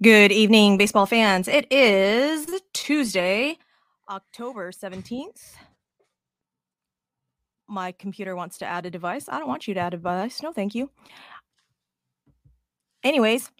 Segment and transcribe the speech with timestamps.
[0.00, 1.48] Good evening, baseball fans.
[1.48, 3.58] It is Tuesday,
[4.08, 5.54] October 17th.
[7.68, 9.28] My computer wants to add a device.
[9.28, 10.42] I don't want you to add a device.
[10.42, 10.90] No, thank you.
[13.04, 13.50] Anyways,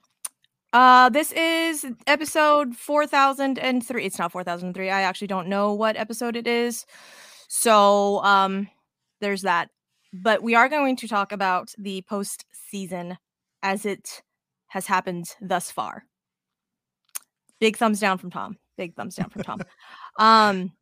[0.73, 4.05] uh this is episode 4003.
[4.05, 4.91] It's not 4003.
[4.91, 6.87] I actually don't know what episode it is.
[7.49, 8.69] So, um
[9.21, 9.69] there's that.
[10.15, 13.19] But we are going to talk about the postseason
[13.63, 14.23] as it
[14.69, 16.05] has happened thus far.
[17.63, 18.59] Big thumbs down from Tom.
[18.77, 19.61] Big thumbs down from Tom.
[20.19, 20.73] um,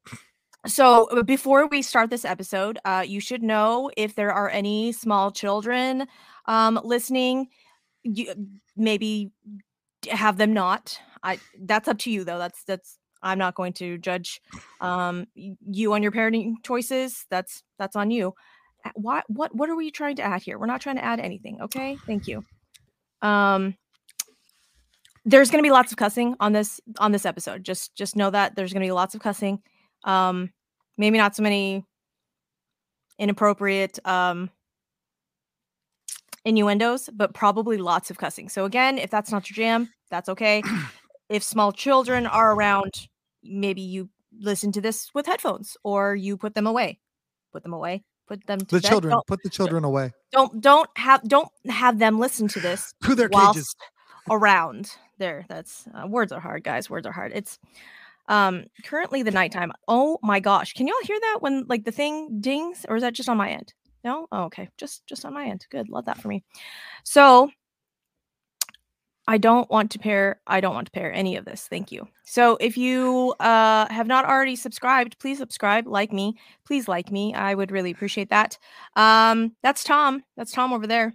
[0.66, 4.91] so uh, before we start this episode, uh, you should know if there are any
[4.91, 6.06] small children
[6.47, 7.48] um, listening.
[8.03, 8.33] You
[8.79, 9.30] maybe
[10.09, 10.98] have them not.
[11.23, 12.39] I that's up to you though.
[12.39, 14.41] That's that's I'm not going to judge
[14.81, 17.27] um, you on your parenting choices.
[17.28, 18.33] That's that's on you.
[18.95, 20.59] What what what are we trying to add here?
[20.59, 21.61] We're not trying to add anything.
[21.61, 22.42] Okay, thank you.
[23.20, 23.77] Um,
[25.30, 27.65] there's going to be lots of cussing on this on this episode.
[27.65, 29.61] Just just know that there's going to be lots of cussing.
[30.05, 30.50] Um
[30.97, 31.84] maybe not so many
[33.19, 34.50] inappropriate um
[36.45, 38.48] innuendos, but probably lots of cussing.
[38.48, 40.62] So again, if that's not your jam, that's okay.
[41.28, 43.09] if small children are around,
[43.42, 46.98] maybe you listen to this with headphones or you put them away.
[47.53, 48.05] Put them away.
[48.27, 48.89] Put them to the bed.
[48.89, 49.11] children.
[49.11, 53.15] Don't, Put the children away don't don't have don't have them listen to this to
[53.15, 53.75] their cages.
[54.31, 57.30] around there that's uh, words are hard guys words are hard.
[57.32, 57.60] It's
[58.26, 59.72] um currently the nighttime.
[59.86, 63.14] Oh my gosh can y'all hear that when like the thing dings or is that
[63.14, 63.72] just on my end?
[64.02, 64.26] No?
[64.32, 65.66] Oh, okay just just on my end.
[65.70, 66.42] Good love that for me.
[67.04, 67.50] So
[69.28, 72.08] i don't want to pair i don't want to pair any of this thank you.
[72.24, 77.34] So if you uh have not already subscribed please subscribe like me please like me
[77.34, 78.58] i would really appreciate that.
[78.96, 81.14] Um that's tom that's tom over there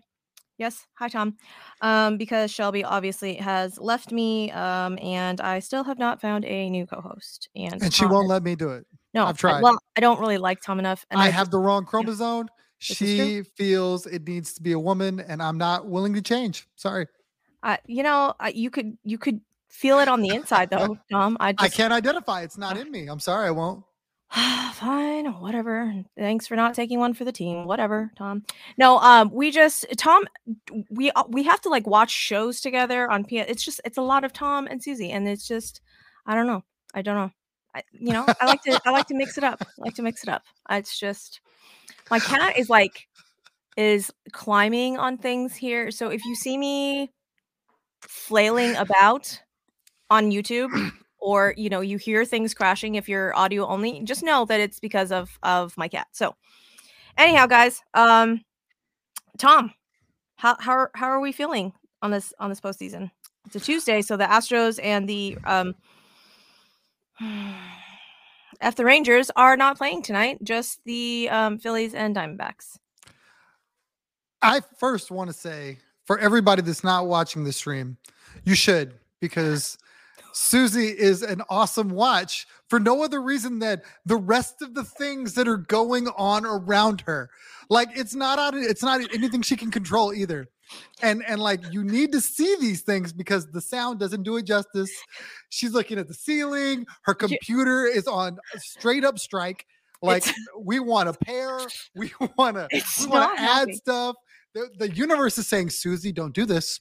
[0.57, 0.85] Yes.
[0.99, 1.35] Hi, Tom.
[1.81, 6.69] Um, because Shelby obviously has left me, um, and I still have not found a
[6.69, 7.49] new co-host.
[7.55, 8.85] And And she won't is- let me do it.
[9.13, 9.61] No, I've I- tried.
[9.63, 12.47] well, I don't really like Tom enough, and I I, have just- the wrong chromosome.
[12.77, 16.67] She feels it needs to be a woman, and I'm not willing to change.
[16.75, 17.07] Sorry.
[17.63, 21.35] I, you know, I, you could you could feel it on the inside though, Tom.
[21.39, 22.41] I I can't identify.
[22.43, 23.07] It's not in me.
[23.07, 23.47] I'm sorry.
[23.47, 23.83] I won't.
[24.73, 25.93] fine, whatever.
[26.17, 27.65] Thanks for not taking one for the team.
[27.65, 28.43] Whatever, Tom.
[28.77, 30.25] No, um, we just Tom,
[30.89, 33.39] we uh, we have to like watch shows together on P.
[33.39, 35.79] It's just it's a lot of Tom and Suzy, and it's just
[36.25, 36.63] I don't know.
[36.93, 37.31] I don't know.
[37.73, 39.61] I, you know, I like to I like to mix it up.
[39.61, 40.43] I like to mix it up.
[40.69, 41.39] It's just
[42.11, 43.07] my cat is like
[43.77, 45.91] is climbing on things here.
[45.91, 47.11] So if you see me
[48.01, 49.41] flailing about
[50.09, 50.91] on YouTube
[51.25, 54.79] or you know you hear things crashing if you're audio only just know that it's
[54.79, 56.07] because of of my cat.
[56.11, 56.35] So
[57.17, 58.41] anyhow guys um
[59.39, 59.73] tom
[60.35, 63.09] how how are- how are we feeling on this on this postseason?
[63.47, 65.73] It's a tuesday so the astros and the um
[68.61, 72.77] f the rangers are not playing tonight just the um phillies and diamondbacks.
[74.43, 77.97] I first want to say for everybody that's not watching the stream,
[78.43, 79.75] you should because
[80.35, 85.33] Suzy is an awesome watch for no other reason than the rest of the things
[85.33, 87.29] that are going on around her.
[87.69, 90.49] Like it's not out it's not anything she can control either.
[91.01, 94.45] And and like you need to see these things because the sound doesn't do it
[94.45, 94.91] justice.
[95.49, 99.65] She's looking at the ceiling, her computer is on straight up strike.
[100.01, 101.59] Like It's- we want a pair,
[101.95, 104.17] we want to we want to add stuff.
[104.53, 106.79] The, the universe is saying, Suzy, don't do this.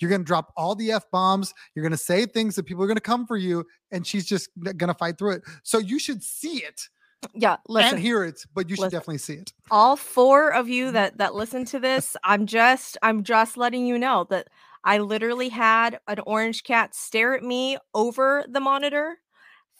[0.00, 1.52] You're going to drop all the F bombs.
[1.74, 3.64] You're going to say things that people are going to come for you.
[3.90, 5.42] And she's just going to fight through it.
[5.62, 6.88] So you should see it
[7.34, 8.98] yeah listen and hear it, but you should listen.
[8.98, 9.52] definitely see it.
[9.70, 10.72] all four of Mm-hmm.
[10.72, 14.48] you that that listen to this i'm just i'm just letting you know that
[14.84, 19.16] i literally had an orange cat stare at me over the monitor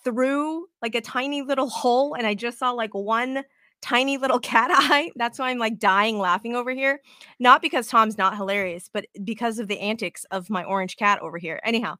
[0.02, 3.44] through like a tiny little hole and i just saw like one
[3.82, 7.00] tiny little cat eye that's why i'm like dying laughing over here
[7.38, 11.38] not because tom's not hilarious but because of the antics of my orange cat over
[11.38, 11.94] here anyhow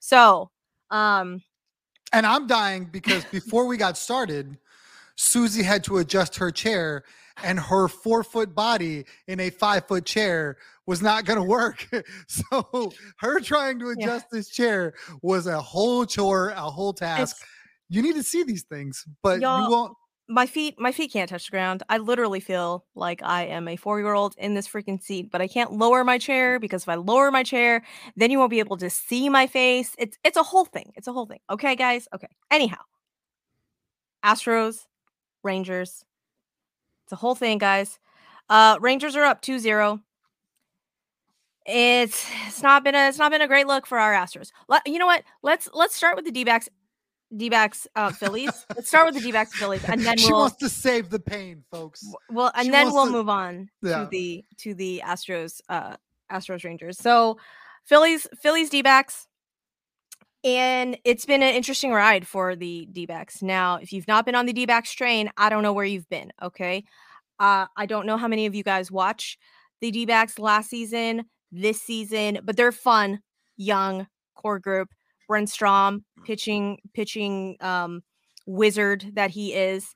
[0.00, 0.50] so
[0.90, 1.42] um
[2.12, 4.56] And I'm dying because before we got started,
[5.16, 7.04] Suzy had to adjust her chair,
[7.42, 10.56] and her four foot body in a five foot chair
[10.86, 11.86] was not going to work.
[12.28, 14.06] so her trying to Yeah.
[14.06, 17.36] adjust this chair was a whole chore, a whole task.
[17.36, 17.44] it's
[17.88, 19.94] You need to see these things, but you won't.
[20.28, 21.82] My feet my feet can't touch the ground.
[21.88, 25.40] I literally feel like i am a four year old in this freaking seat but
[25.40, 27.82] i can't lower my chair because if i lower my chair
[28.16, 29.94] then you won't be able to see my face.
[29.98, 30.92] It's it's a whole thing.
[30.96, 31.40] It's a whole thing.
[31.50, 32.08] Okay guys?
[32.14, 32.28] Okay.
[32.50, 32.78] Anyhow
[34.24, 34.86] astros
[35.44, 36.04] rangers.
[37.04, 37.98] It's a whole thing guys.
[38.48, 40.00] Uh rangers are up 2-0
[41.66, 44.50] It's it's not been a it's not been a great look for our Astros.
[44.68, 45.22] Let, you know what?
[45.42, 46.68] Let's let's start with the D-backs
[47.34, 48.66] D-backs uh, Phillies.
[48.76, 51.64] let's start with the D-backs Phillies, and then she we'll wants to save the pain,
[51.70, 52.04] folks.
[52.30, 54.04] well, and she then we'll to- move on Yeah.
[54.04, 55.96] to the to the Astros uh
[56.30, 56.98] Astros Rangers.
[56.98, 57.38] So
[57.84, 59.26] Phillies Phillies D-backs.
[60.44, 63.42] And it's been an interesting ride for the D-backs.
[63.42, 66.32] Now, if you've not been on the D-backs train, I don't know where you've been,
[66.40, 66.84] okay?
[67.40, 69.38] Uh I don't know how many of you guys watch
[69.80, 73.20] the D-backs last season, this season, but they're fun,
[73.56, 74.06] young
[74.36, 74.88] core group.
[75.26, 78.02] Brent Strom, pitching pitching um
[78.46, 79.94] wizard that he is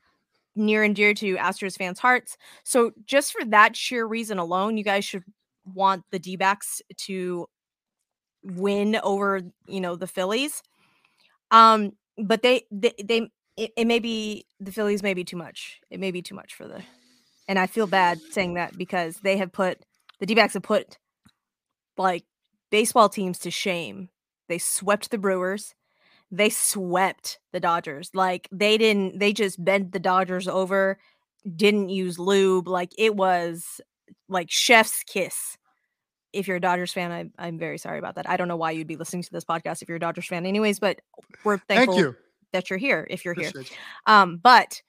[0.57, 2.37] near and dear to Astros fans' hearts.
[2.65, 5.23] So just for that sheer reason alone, you guys should
[5.65, 7.47] want the D-backs to
[8.43, 10.63] win over, you know, the Phillies.
[11.51, 15.81] Um, but they they, they it, it may be the Phillies may be too much.
[15.91, 16.83] It may be too much for the
[17.49, 19.79] and I feel bad saying that because they have put
[20.19, 20.99] the D-backs have put
[21.97, 22.25] like
[22.71, 24.09] baseball teams to shame.
[24.51, 25.75] They swept the Brewers.
[26.31, 28.11] They swept the Dodgers.
[28.13, 30.99] Like they didn't they just bent the Dodgers over,
[31.57, 32.69] didn't use lube.
[32.69, 33.81] Like it was
[34.29, 35.57] like chef's kiss.
[36.33, 38.29] If you're a Dodgers fan, I'm I'm very sorry about that.
[38.29, 40.47] I don't know why you'd be listening to this podcast if you're a Dodgers fan
[40.47, 41.01] anyways, but
[41.45, 42.17] we're thankful Thank you.
[42.53, 43.53] that you're here if you're here.
[43.55, 43.65] You.
[44.07, 44.83] Um, but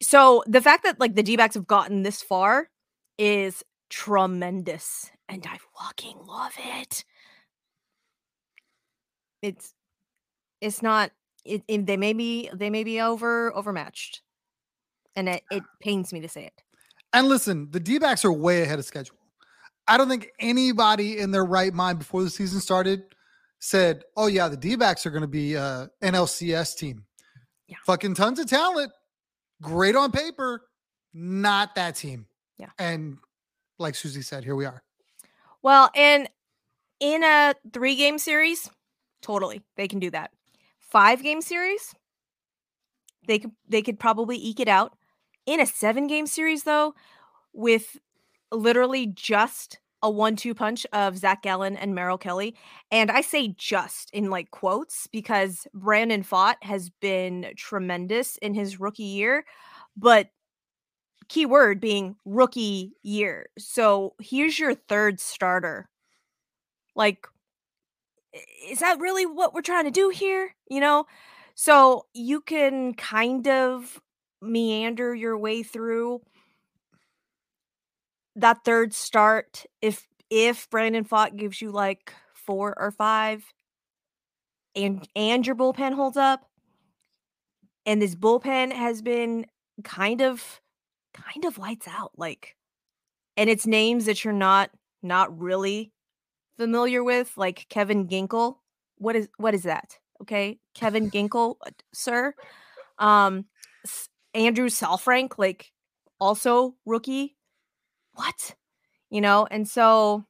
[0.00, 2.68] so the fact that like the D-backs have gotten this far
[3.18, 7.04] is tremendous, and I fucking love it.
[9.44, 9.74] It's
[10.62, 11.10] it's not
[11.44, 14.22] it, it- they may be they may be over overmatched,
[15.14, 16.62] and it, it pains me to say it.
[17.12, 19.16] And listen, the D backs are way ahead of schedule.
[19.86, 23.02] I don't think anybody in their right mind before the season started
[23.58, 27.04] said, oh, yeah, the D backs are going to be uh, NLCS team.
[27.68, 27.76] Yeah.
[27.84, 28.92] Fucking tons of talent.
[29.62, 30.62] Great on paper.
[31.12, 32.26] Not that team.
[32.58, 32.70] Yeah.
[32.78, 33.18] And
[33.78, 34.82] like Suzy said, here we are.
[35.62, 36.28] Well, and
[37.00, 38.70] in a three game series,
[39.24, 40.30] totally they can do that.
[40.78, 41.94] Five game series,
[43.26, 44.96] they could they could probably eke it out.
[45.46, 46.94] In a seven game series, though,
[47.52, 47.98] with
[48.52, 52.54] literally just a one two punch of Zach Gallen and Merrill Kelly.
[52.90, 58.78] And I say just in like quotes because Brandon Pfaadt has been tremendous in his
[58.78, 59.44] rookie year,
[59.96, 60.28] but
[61.28, 63.46] key word being rookie year.
[63.58, 65.88] So here's your third starter.
[66.94, 67.26] Like,
[68.68, 70.54] is that really what we're trying to do here?
[70.68, 71.06] You know?
[71.54, 74.00] So you can kind of
[74.42, 76.20] meander your way through
[78.36, 83.44] that third start if if Brandon Pfaadt gives you like four or five
[84.74, 86.48] and and your bullpen holds up
[87.86, 89.46] and this bullpen has been
[89.84, 90.60] kind of
[91.12, 92.56] kind of lights out like
[93.36, 94.70] and it's names that you're not
[95.02, 95.92] not really
[96.56, 98.56] familiar with like Kevin Ginkel
[98.98, 99.98] what is what is that?
[100.22, 102.34] Okay Kevin Ginkel uh, sir?
[102.98, 103.46] Um
[104.32, 105.72] Andrew Saalfrank like
[106.20, 107.36] also rookie?
[108.14, 108.54] What?
[109.10, 110.24] You know and so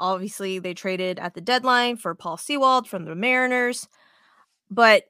[0.00, 3.88] obviously they traded at the deadline for Paul Sewald from the Mariners
[4.70, 5.04] but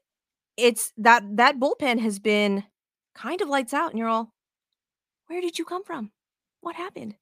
[0.56, 2.64] it's that that bullpen has been
[3.14, 4.32] kind of lights out and you're all
[5.26, 6.10] where did you come from?
[6.60, 7.14] What happened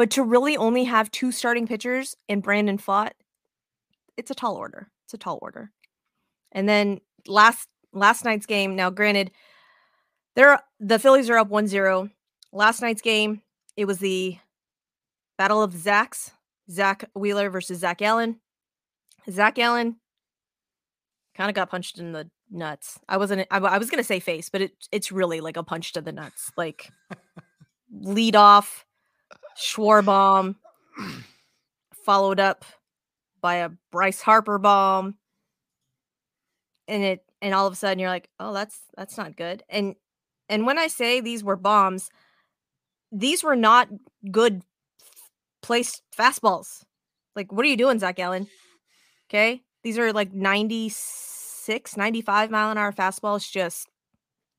[0.00, 3.10] but to really only have two starting pitchers and Brandon Pfaadt
[4.16, 5.70] it's a tall order it's a tall order
[6.52, 9.30] and then last last night's game now granted
[10.36, 12.10] there the Phillies are up 1-0
[12.50, 13.42] last night's game
[13.76, 14.38] it was the
[15.36, 16.30] battle of the Zacks
[16.70, 18.40] Zach Wheeler versus Zach Gallen
[19.30, 19.96] Zach Gallen
[21.34, 22.98] kind of got punched in the nuts.
[23.06, 26.10] I wasn't—I was gonna say face, but it it's really like a punch to the
[26.10, 26.50] nuts.
[26.56, 26.90] Like
[27.92, 28.84] lead off,
[29.60, 30.56] Schwarbomb,
[32.04, 32.64] followed up
[33.40, 35.16] by a Bryce Harper bomb,
[36.88, 39.62] and it and all of a sudden you're like, oh, that's that's not good.
[39.68, 39.94] And
[40.48, 42.10] and when I say these were bombs,
[43.12, 43.88] these were not
[44.30, 44.62] good
[45.62, 46.82] placed fastballs.
[47.36, 48.48] Like, what are you doing, Zach Gallen?
[49.28, 49.62] Okay.
[49.82, 53.88] These are like 96, 95 mile an hour fastballs, just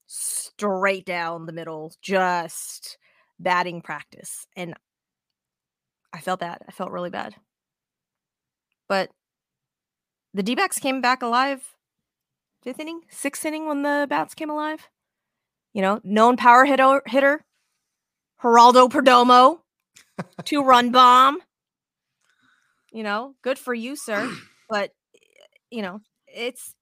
[0.08, 2.98] straight down the middle, just
[3.40, 4.48] batting practice.
[4.56, 4.74] And
[6.14, 6.62] I felt that.
[6.68, 7.36] I felt really bad.
[8.88, 9.12] But
[10.34, 11.76] the D backs came back alive
[12.64, 14.90] fifth inning, sixth inning when the bats came alive.
[15.74, 17.46] You know, known power hitter, hitter
[18.42, 19.60] Geraldo Perdomo,
[20.44, 21.40] two run bomb.
[22.92, 24.30] You know, good for you, sir.
[24.70, 24.92] But
[25.70, 26.76] you know, it's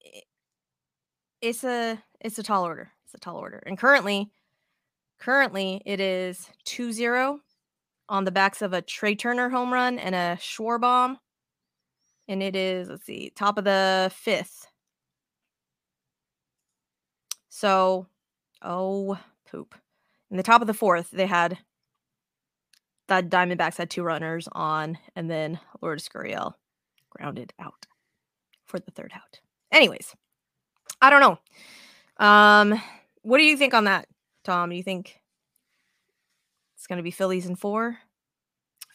[1.40, 2.92] it's a it's a tall order.
[3.04, 3.60] It's a tall order.
[3.66, 4.30] And currently,
[5.18, 7.40] currently it is 2-0
[8.10, 11.16] on the backs of a Trey Turner home run and a Schwarber.
[12.28, 14.66] And it is, let's see, top of the fifth.
[17.48, 18.06] So,
[18.62, 19.18] oh,
[19.50, 19.74] poop.
[20.30, 21.58] In the top of the fourth, they had
[23.08, 26.54] the Diamondbacks had two runners on, and then Lourdes Gurriel
[27.10, 27.86] grounded out
[28.66, 29.40] for the third out.
[29.72, 30.14] Anyways,
[31.02, 32.24] I don't know.
[32.24, 32.80] Um,
[33.22, 34.06] what do you think on that,
[34.44, 34.70] Tom?
[34.70, 35.19] Do you think
[36.80, 37.98] it's going to be Phillies in four?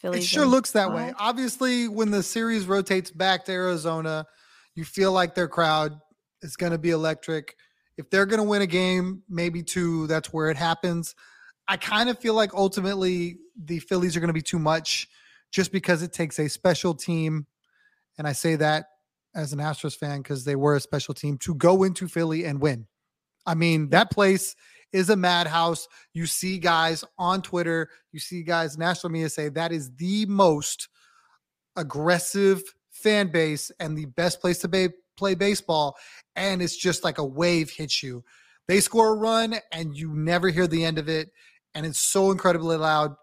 [0.01, 0.95] Phillies it sure looks that five?
[0.95, 1.13] way.
[1.19, 4.25] Obviously, when the series rotates back to Arizona,
[4.73, 5.93] you feel like their crowd
[6.41, 7.55] is going to be electric.
[7.95, 11.13] If they're going to win a game, maybe two, that's where it happens.
[11.67, 15.07] I kind of feel like ultimately the Phillies are going to be too much
[15.51, 17.45] just because it takes a special team.
[18.17, 18.87] And I say that
[19.35, 22.59] as an Astros fan because they were a special team to go into Philly and
[22.59, 22.87] win.
[23.45, 24.55] I mean, that place
[24.95, 25.89] is a madhouse.
[26.13, 30.87] You see guys on Twitter, you see guys national media say that is the most
[31.75, 35.97] aggressive fan base and the best place to play baseball.
[36.37, 38.23] And it's just like a wave hits you.
[38.69, 41.29] They score a run and you never hear the end of it.
[41.73, 43.15] And it's so incredibly loud.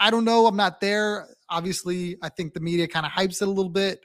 [0.00, 0.46] I don't know.
[0.46, 1.28] I'm not there.
[1.48, 4.00] Obviously, I think the media kind of hypes it a little bit,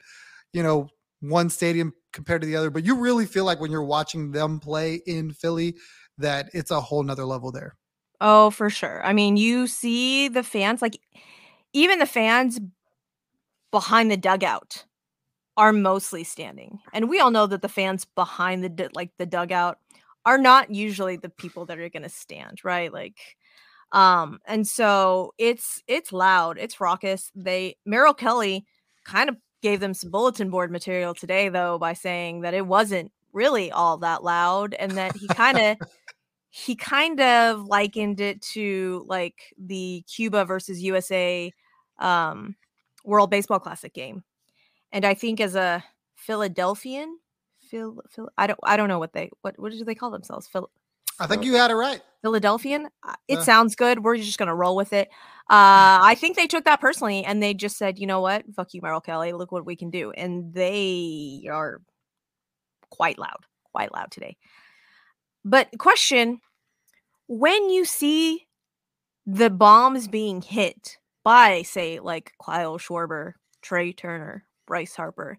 [0.52, 3.82] you know, one stadium compared to the other, but you really feel like when you're
[3.82, 5.74] watching them play in Philly
[6.18, 7.76] that it's a whole nother level there.
[8.20, 9.04] Oh, for sure.
[9.04, 10.98] I mean, you see the fans, like
[11.72, 12.60] even the fans
[13.70, 14.84] behind the dugout
[15.56, 16.78] are mostly standing.
[16.92, 19.78] And we all know that the fans behind the like the dugout
[20.24, 22.92] are not usually the people that are going to stand, right?
[22.92, 23.18] Like
[23.92, 27.30] um and so it's it's loud, it's raucous.
[27.34, 28.66] They Merrill Kelly
[29.04, 33.10] kind of gave them some bulletin board material today though by saying that it wasn't
[33.32, 35.76] really all that loud and that he kind of
[36.58, 41.52] he kind of likened it to like the Cuba versus USA
[42.00, 42.56] um,
[43.04, 44.24] World Baseball Classic game.
[44.90, 45.84] And I think as a
[46.16, 47.18] Philadelphian,
[47.70, 50.48] Phil, Phil, I don't I don't know what they what what do they call themselves?
[50.48, 50.68] Phil,
[51.20, 52.00] I think you had it right.
[52.22, 52.88] Philadelphian.
[53.06, 53.42] Uh, it yeah.
[53.42, 54.02] sounds good.
[54.02, 55.08] We're just gonna roll with it.
[55.50, 58.74] Uh, I think they took that personally, and they just said, you know what, fuck
[58.74, 59.32] you, Merrill Kelly.
[59.32, 61.80] Look what we can do, and they are
[62.90, 64.36] quite loud, quite loud today.
[65.46, 66.42] But question:
[67.28, 68.46] When you see
[69.26, 75.38] the bombs being hit by, say, like Kyle Schwarber, Trey Turner, Bryce Harper,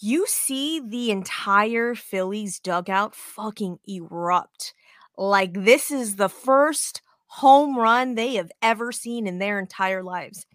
[0.00, 4.74] you see the entire Phillies dugout fucking erupt
[5.16, 10.46] like this is the first home run they have ever seen in their entire lives.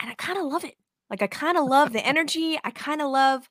[0.00, 0.74] And I kind of love it.
[1.10, 2.58] Like I kind of love the energy.
[2.62, 3.48] I kind of love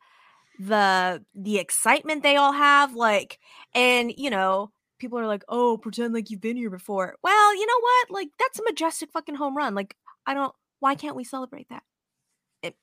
[0.60, 3.38] the the excitement they all have like
[3.76, 7.66] and you know people are like oh pretend like you've been here before well you
[7.66, 11.24] know what like that's a majestic fucking home run like i don't why can't we
[11.24, 11.84] celebrate that
[12.64, 12.76] it,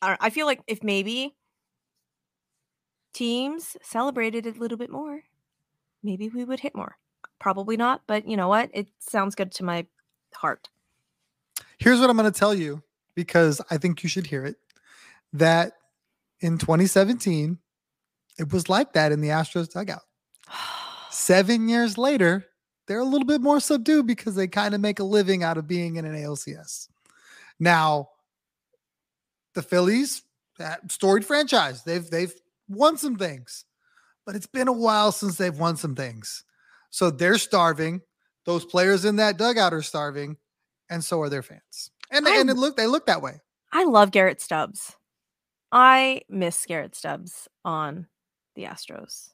[0.00, 1.34] I, I feel like if maybe
[3.12, 5.24] teams celebrated it a little bit more
[6.02, 6.96] maybe we would hit more.
[7.38, 8.70] Probably not, but you know what?
[8.72, 9.86] It sounds good to my
[10.34, 10.68] heart.
[11.78, 12.82] Here's what I'm going to tell you
[13.14, 14.56] because I think you should hear it.
[15.32, 15.72] That
[16.40, 17.58] in 2017,
[18.38, 20.02] it was like that in the Astros dugout.
[21.12, 22.46] Seven years later,
[22.88, 25.68] they're a little bit more subdued because they kind of make a living out of
[25.68, 26.88] being in an ALCS.
[27.60, 28.08] Now,
[29.54, 30.22] the Phillies,
[30.58, 32.34] uh, storied franchise, they've they've
[32.68, 33.64] won some things
[34.24, 36.44] but it's been a while since they've won some things.
[36.90, 38.02] So they're starving.
[38.44, 40.36] Those players in that dugout are starving,
[40.90, 41.90] and so are their fans.
[42.10, 43.40] And I, and it look they look that way.
[43.72, 44.96] I love Garrett Stubbs.
[45.70, 48.06] I miss Garrett Stubbs on
[48.56, 49.30] the Astros.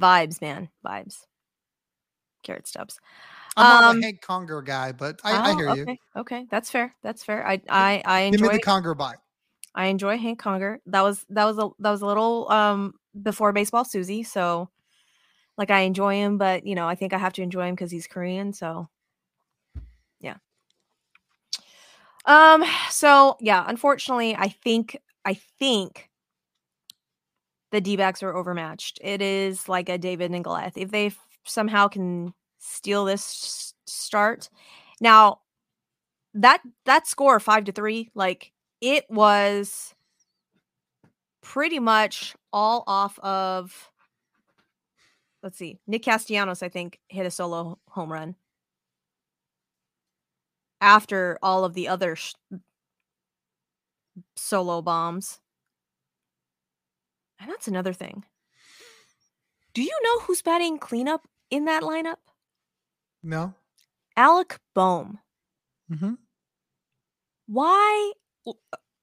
[0.00, 1.18] Vibes, man, vibes.
[2.42, 2.98] Carrot Stubbs.
[3.56, 5.96] I'm um, not a Hank Conger guy, but I, oh, I hear okay, you.
[6.16, 6.94] Okay, that's fair.
[7.02, 7.46] That's fair.
[7.46, 8.38] I I I enjoy.
[8.38, 9.16] Give me the Conger bite.
[9.74, 10.80] I enjoy Hank Conger.
[10.86, 14.68] That was that was a that was a little um before baseball Suzy, so
[15.56, 17.90] like I enjoy him, but you know, I think I have to enjoy him because
[17.90, 18.88] he's Korean, so
[20.20, 20.36] yeah.
[22.26, 26.10] Um, so yeah, unfortunately, I think I think
[27.74, 29.00] the D backs are overmatched.
[29.02, 30.76] It is like a David and Goliath.
[30.76, 34.48] If they f- somehow can steal this start.
[35.00, 35.40] Now
[36.34, 39.92] that that score five to three, like it was
[41.42, 43.90] pretty much all off of
[45.42, 48.34] let's see nick castellanos i think hit a solo home run
[50.80, 52.32] after all of the other sh-
[54.36, 55.38] solo bombs
[57.40, 58.24] and that's another thing
[59.72, 62.16] do you know who's batting cleanup in that lineup
[63.22, 63.54] no
[64.16, 65.18] Alec Bohm.
[65.90, 66.18] Mhm.
[67.46, 68.12] Why,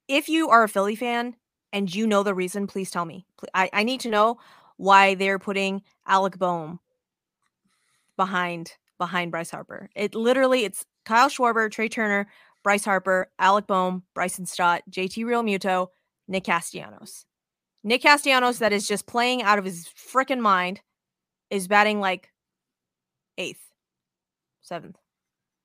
[0.07, 1.35] if you are a Philly fan
[1.73, 3.25] and you know the reason, please tell me.
[3.53, 4.39] I, I need to know
[4.77, 6.79] why they're putting Alec Bohm
[8.17, 9.89] behind behind Bryce Harper.
[9.95, 12.27] It literally it's Kyle Schwarber, Trey Turner,
[12.63, 15.87] Bryce Harper, Alec Bohm, Bryson Stott, JT Realmuto,
[16.27, 17.25] Nick Castellanos.
[17.83, 20.81] Nick Castellanos, that is just playing out of his freaking mind,
[21.49, 22.29] is batting like
[23.37, 23.71] eighth,
[24.61, 24.97] seventh.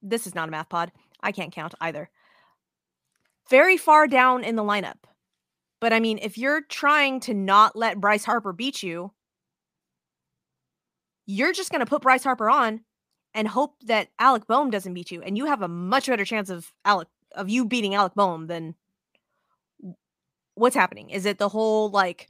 [0.02, 0.92] This is not a math pod.
[1.20, 2.10] I can't count either.
[3.50, 5.04] Very far down in the lineup.
[5.80, 9.12] But I mean, if you're trying to not let Bryce Harper beat you,
[11.26, 12.80] you're just going to put Bryce Harper on
[13.34, 15.20] and hope that Alec Bohm doesn't beat you.
[15.22, 18.74] And you have a much better chance of Alec of you beating Alec Bohm than
[20.56, 21.10] what's happening.
[21.10, 22.28] Is it the whole like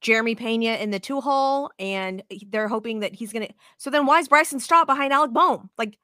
[0.00, 3.48] Jeremy Pena in the two hole and they're hoping that he's gonna
[3.78, 5.70] so then why is Bryson Stott behind Alec Bohm?
[5.78, 5.98] Like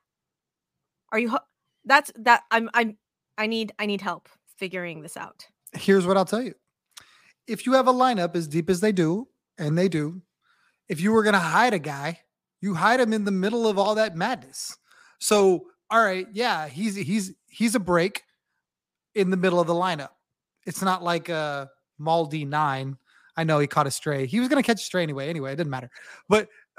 [1.12, 1.36] are you
[1.84, 2.96] that's that I'm I'm
[3.36, 4.28] I need I need help
[4.58, 5.46] figuring this out.
[5.72, 6.54] Here's what I'll tell you.
[7.46, 9.26] If you have a lineup as deep as they do,
[9.60, 10.22] and they do,
[10.88, 12.20] if you were going to hide a guy,
[12.60, 14.76] you hide him in the middle of all that madness.
[15.18, 18.22] So, all right, yeah, he's he's he's a break
[19.14, 20.10] in the middle of the lineup.
[20.70, 21.68] It's not like a
[22.00, 22.96] Maldi nine.
[23.36, 24.26] I know he caught a stray.
[24.26, 25.28] He was going to catch a stray anyway.
[25.28, 25.90] Anyway, it didn't matter.
[26.28, 26.48] But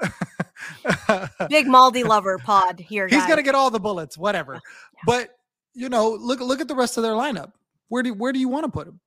[1.50, 3.06] big Maldi lover pod here.
[3.06, 4.60] He's going to get all the bullets, whatever.
[4.94, 5.02] Yeah.
[5.06, 5.30] But
[5.74, 7.52] you know, look look at the rest of their lineup.
[7.88, 9.00] Where do where do you want to put him?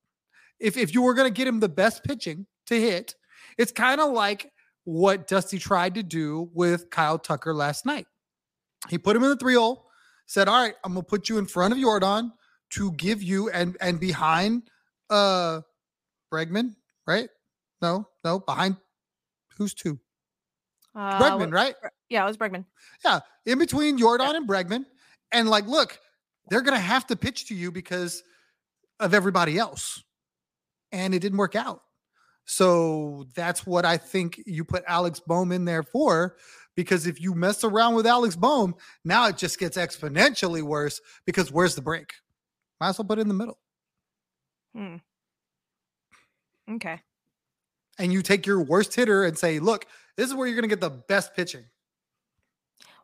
[0.60, 3.14] If if you were going to get him the best pitching to hit,
[3.56, 4.52] it's kind of like
[4.84, 8.06] what Dusty tried to do with Kyle Tucker last night.
[8.88, 9.86] He put him in the three hole,
[10.26, 12.30] said, "All right, I'm gonna put you in front of Yordan
[12.70, 14.68] to give you and and behind
[15.10, 15.60] uh
[16.32, 16.74] Bregman,
[17.06, 17.28] right?
[17.82, 18.76] No, no, behind
[19.56, 19.98] who's two?
[20.94, 21.74] Uh, Bregman, right?
[22.08, 22.64] Yeah, it was Bregman.
[23.04, 24.86] Yeah, in between Yordan and Bregman,
[25.32, 25.98] and like, look,
[26.48, 28.22] they're going to have to pitch to you because
[29.00, 30.02] of everybody else.
[30.92, 31.82] And it didn't work out.
[32.44, 36.36] So that's what I think you put Alex Bohm in there for.
[36.76, 41.50] Because if you mess around with Alex Bohm, now it just gets exponentially worse because
[41.50, 42.12] where's the break?
[42.80, 43.58] Might as well put it in the middle.
[44.76, 44.96] Hmm.
[46.70, 47.00] Okay.
[47.98, 49.86] And you take your worst hitter and say, look,
[50.16, 51.64] this is where you're going to get the best pitching.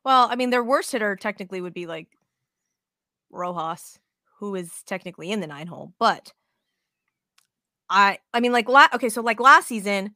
[0.05, 2.09] Well, I mean, their worst hitter technically would be like
[3.31, 3.99] Rojas,
[4.39, 6.33] who is technically in the nine hole, but
[7.89, 10.15] I I mean like la- okay, so like last season,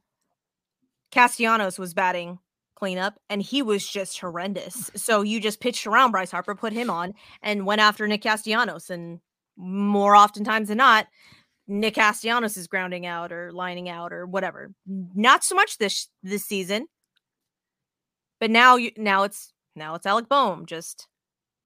[1.12, 2.38] Castellanos was batting
[2.74, 4.90] cleanup and he was just horrendous.
[4.96, 8.90] So you just pitched around Bryce Harper, put him on, and went after Nick Castellanos.
[8.90, 9.20] And
[9.56, 11.06] more oftentimes than not,
[11.68, 14.72] Nick Castellanos is grounding out or lining out or whatever.
[14.86, 16.86] Not so much this this season.
[18.40, 21.08] But now you now it's now it's Alec Bohm just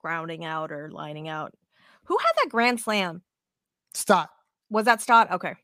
[0.00, 1.52] grounding out or lining out.
[2.04, 3.22] Who had that grand slam?
[3.94, 4.30] Stott.
[4.70, 5.30] Was that Stott?
[5.32, 5.54] Okay.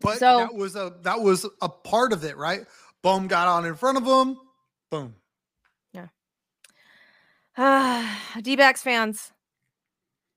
[0.00, 2.62] But so, that was a that was a part of it, right?
[3.02, 4.38] Bohm got on in front of him.
[4.90, 5.14] Boom.
[5.92, 6.08] Yeah.
[7.56, 8.06] Uh,
[8.42, 9.32] D-backs fans.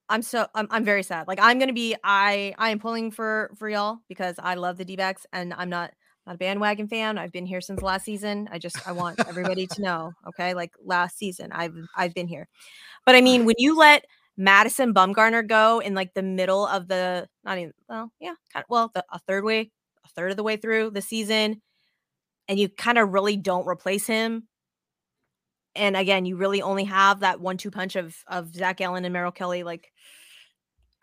[0.10, 1.28] I'm so I'm, I'm very sad.
[1.28, 4.86] Like I'm gonna be I I am pulling for for y'all because I love the
[4.86, 5.94] D-backs and I'm not
[6.26, 7.18] not a bandwagon fan.
[7.18, 8.48] I've been here since last season.
[8.52, 10.54] I just I want everybody to know, okay?
[10.54, 12.48] Like last season, I've I've been here.
[13.06, 14.06] But I mean, when you let
[14.38, 18.70] Madison Bumgarner go in like the middle of the not even well, yeah, kind of,
[18.70, 19.72] well, the, a third way,
[20.06, 21.62] a third of the way through the season,
[22.48, 24.48] and you kind of really don't replace him.
[25.76, 29.32] And again, you really only have that one-two punch of of Zach Gallen and Merrill
[29.32, 29.64] Kelly.
[29.64, 29.92] Like,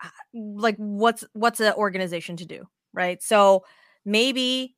[0.01, 3.21] ah, like what's what's an organization to do, right?
[3.21, 3.65] So
[4.05, 4.75] maybe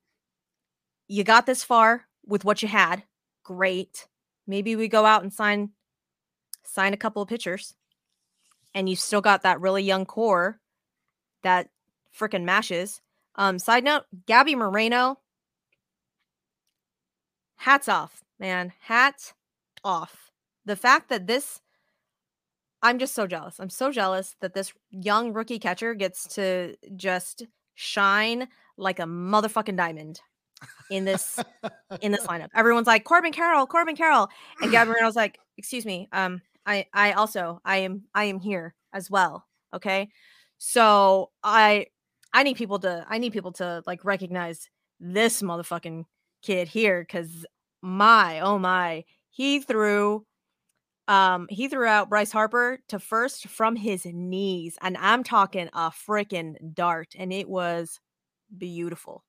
[1.07, 3.03] you got this far with what you had.
[3.43, 4.07] Great.
[4.47, 5.71] Maybe we go out and sign
[6.63, 7.75] sign a couple of pitchers
[8.73, 10.59] and you still got that really young core
[11.43, 11.69] that
[12.17, 13.01] freaking mashes.
[13.35, 15.19] Um, side note, Gabby Moreno,
[17.55, 18.73] hats off, man.
[18.81, 19.33] Hats
[19.83, 20.31] off.
[20.65, 21.61] The fact that this,
[22.81, 23.59] I'm just so jealous.
[23.59, 29.77] I'm so jealous that this young rookie catcher gets to just shine like a motherfucking
[29.77, 30.21] diamond
[30.89, 31.39] in this
[32.01, 32.49] in this lineup.
[32.55, 34.29] Everyone's like Corbin Carroll, Corbin Carroll,
[34.61, 39.09] and Moreno's like, excuse me, um, I I also I am I am here as
[39.09, 39.45] well.
[39.73, 40.09] Okay.
[40.57, 41.87] So I
[42.33, 44.69] I need people to I need people to like recognize
[44.99, 46.05] this motherfucking
[46.41, 47.45] kid here because
[47.81, 50.25] my oh my he threw
[51.09, 55.91] um he threw out Bryce Harper to first from his knees and I'm talking a
[55.91, 57.99] freaking dart and it was
[58.57, 59.25] beautiful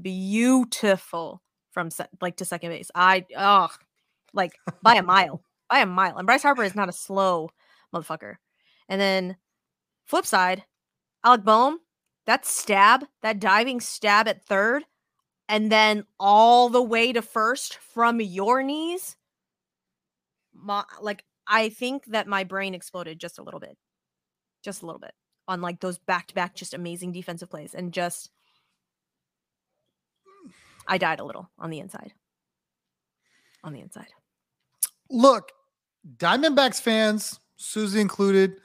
[0.00, 1.42] beautiful
[1.72, 3.68] from se- like to second base I oh
[4.32, 6.16] like by a mile by a mile.
[6.16, 7.50] And Bryce Harper is not a slow
[7.94, 8.36] motherfucker.
[8.88, 9.36] And then
[10.04, 10.64] flip side,
[11.24, 11.78] Alec Bohm,
[12.26, 14.84] that stab, that diving stab at third,
[15.48, 19.16] and then all the way to first from your knees.
[20.54, 23.76] My, like I think that my brain exploded just a little bit.
[24.62, 25.12] Just a little bit
[25.46, 28.30] on like those back to back just amazing defensive plays and just
[30.86, 32.12] I died a little on the inside.
[33.62, 34.08] On the inside.
[35.10, 35.52] Look,
[36.18, 38.56] Diamondbacks fans, Suzy included,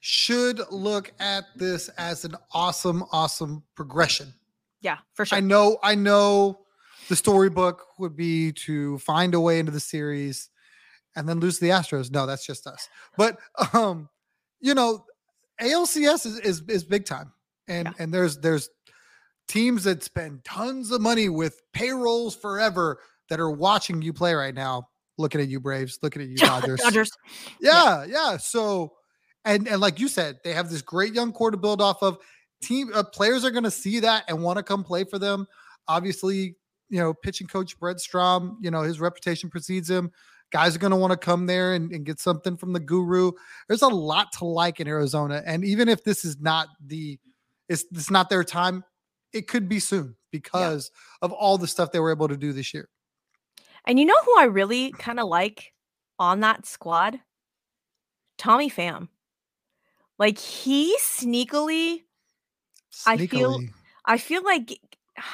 [0.00, 4.32] should look at this as an awesome, awesome progression.
[4.80, 5.38] Yeah, for sure.
[5.38, 6.60] I know, I know
[7.08, 10.50] the storybook would be to find a way into the series
[11.16, 12.10] and then lose the Astros.
[12.10, 12.88] No, that's just us.
[13.16, 13.38] But
[13.72, 14.08] um,
[14.60, 15.04] you know,
[15.60, 17.32] ALCS is is, is big time.
[17.68, 18.02] And yeah.
[18.02, 18.68] and there's there's
[19.48, 22.98] teams that spend tons of money with payrolls forever
[23.28, 26.80] that are watching you play right now, looking at you Braves, looking at you Dodgers.
[26.80, 27.10] Dodgers.
[27.60, 28.36] Yeah, yeah, yeah.
[28.36, 28.92] So
[29.44, 32.18] and and like you said, they have this great young core to build off of.
[32.62, 35.46] Team uh, players are going to see that and want to come play for them.
[35.86, 36.56] Obviously,
[36.88, 40.10] you know, pitching coach Brent Strom, you know, his reputation precedes him.
[40.52, 43.32] Guys are going to want to come there and, and, get something from the guru.
[43.66, 45.42] There's a lot to like in Arizona.
[45.44, 47.18] And even if this is not the,
[47.68, 48.84] it's, it's not their time,
[49.32, 51.26] it could be soon because yeah.
[51.26, 52.88] of all the stuff they were able to do this year.
[53.84, 55.72] And you know who I really kind of like
[56.18, 57.18] on that squad?
[58.38, 59.08] Tommy Pham.
[60.18, 62.02] Like he sneakily,
[62.92, 63.06] sneakily.
[63.06, 63.60] I feel
[64.04, 64.78] I feel like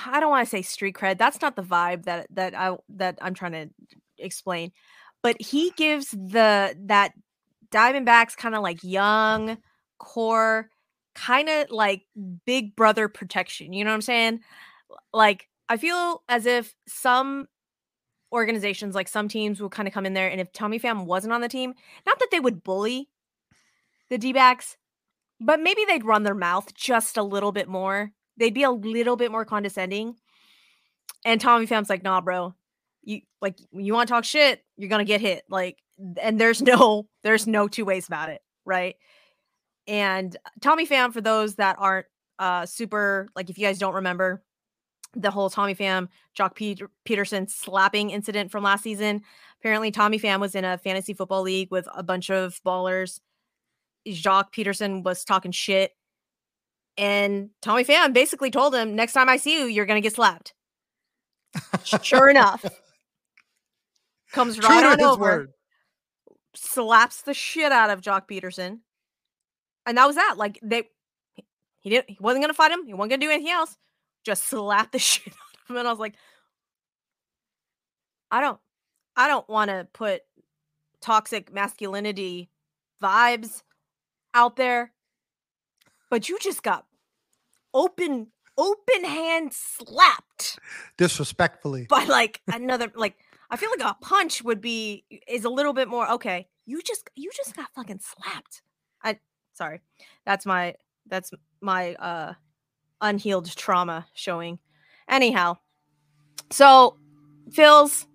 [0.06, 1.18] I don't want to say street cred.
[1.18, 3.68] That's not the vibe that that I that I'm trying to
[4.18, 4.72] explain
[5.22, 7.12] but he gives the that
[7.70, 9.58] Diamondbacks kind of like young
[9.98, 10.70] core
[11.14, 12.02] kind of like
[12.46, 13.72] big brother protection.
[13.72, 14.40] You know what I'm saying?
[15.12, 17.46] Like I feel as if some
[18.32, 21.32] organizations, like some teams, will kind of come in there, and if Tommy Pham wasn't
[21.32, 21.74] on the team,
[22.06, 23.08] not that they would bully
[24.08, 24.76] the D backs,
[25.40, 28.12] but maybe they'd run their mouth just a little bit more.
[28.36, 30.16] They'd be a little bit more condescending.
[31.24, 32.54] And Tommy Pham's like, nah, bro,
[33.02, 35.44] you like you want to talk shit, you're gonna get hit.
[35.48, 35.78] Like,
[36.20, 38.96] and there's no there's no two ways about it, right?
[39.86, 42.06] And Tommy Pham, for those that aren't
[42.38, 44.42] uh super like if you guys don't remember
[45.14, 46.08] the whole Tommy Pham,
[46.38, 49.22] Joc Peter- Pederson slapping incident from last season.
[49.60, 53.20] Apparently, Tommy Pham was in a fantasy football league with a bunch of ballers.
[54.06, 55.92] Joc Pederson was talking shit.
[56.96, 60.14] And Tommy Pham basically told him, next time I see you, you're going to get
[60.14, 60.54] slapped.
[62.02, 62.64] sure enough,
[64.32, 65.52] comes right on over, word.
[66.54, 68.80] slaps the shit out of Joc Pederson,
[69.86, 70.34] and that was that.
[70.36, 70.84] Like they,
[71.80, 72.86] he didn't, he wasn't gonna fight him.
[72.86, 73.76] He wasn't gonna do anything else.
[74.24, 76.14] Just slap the shit out of him, and I was like,
[78.30, 78.60] I don't,
[79.16, 80.22] I don't want to put
[81.00, 82.50] toxic masculinity
[83.02, 83.62] vibes
[84.34, 84.92] out there,
[86.10, 86.86] but you just got
[87.74, 90.58] open open hand slapped
[90.98, 93.16] disrespectfully by like another like
[93.50, 96.48] I feel like a punch would be is a little bit more okay.
[96.66, 98.62] You just you just got fucking slapped.
[99.02, 99.18] I
[99.54, 99.80] sorry.
[100.24, 100.74] That's my
[101.06, 102.34] that's my uh
[103.00, 104.58] unhealed trauma showing.
[105.08, 105.56] Anyhow.
[106.50, 106.96] So
[107.50, 108.06] Phil's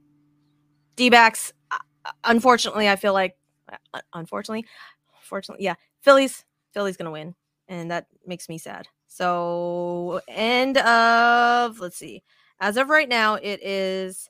[0.95, 3.37] D-backs uh, unfortunately I feel like
[3.93, 4.65] uh, unfortunately
[5.21, 7.35] fortunately, yeah, Philly's going to win
[7.67, 8.87] and that makes me sad.
[9.07, 12.23] So end of let's see.
[12.61, 14.29] As of right now it is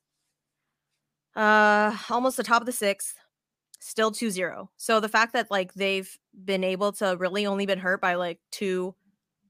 [1.35, 3.15] uh almost the top of the sixth
[3.79, 8.01] still 2-0 so the fact that like they've been able to really only been hurt
[8.01, 8.95] by like two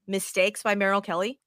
[0.06, 1.38] mistakes by merrill kelly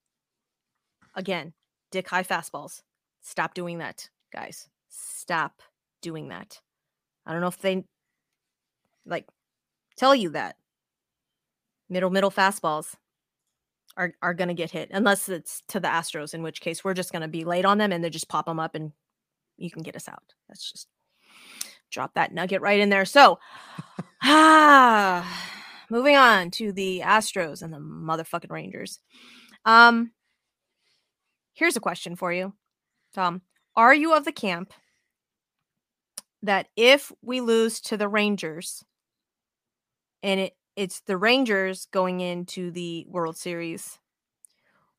[1.16, 1.54] again
[1.92, 2.82] dick high fastballs.
[3.22, 4.70] Stop doing that guys.
[4.90, 5.62] Stop
[6.02, 6.60] doing that.
[7.26, 7.84] I don't know if they
[9.06, 9.28] like
[9.98, 10.56] tell you that
[11.90, 12.96] middle middle fastballs
[13.98, 16.94] are, are going to get hit unless it's to the astros in which case we're
[16.94, 18.92] just going to be late on them and they just pop them up and
[19.60, 20.24] you can get us out.
[20.48, 20.88] That's just
[21.92, 23.06] drop that nugget right in there.
[23.06, 23.40] So,
[24.24, 25.50] ah,
[25.90, 29.00] moving on to the Astros and the motherfucking Rangers.
[29.66, 30.12] Um,
[31.54, 32.54] here's a question for you,
[33.14, 33.42] Tom.
[33.76, 34.74] Are you of the camp
[36.44, 38.84] that if we lose to the Rangers
[40.24, 44.00] and it it's the Rangers going into the World Series,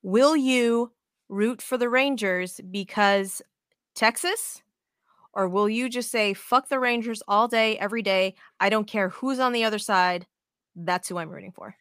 [0.02, 0.92] will you
[1.30, 3.40] root for the Rangers because
[3.94, 4.62] Texas?
[5.32, 8.34] Or will you just say, fuck the Rangers all day, every day?
[8.58, 10.26] I don't care who's on the other side.
[10.74, 11.76] That's who I'm rooting for.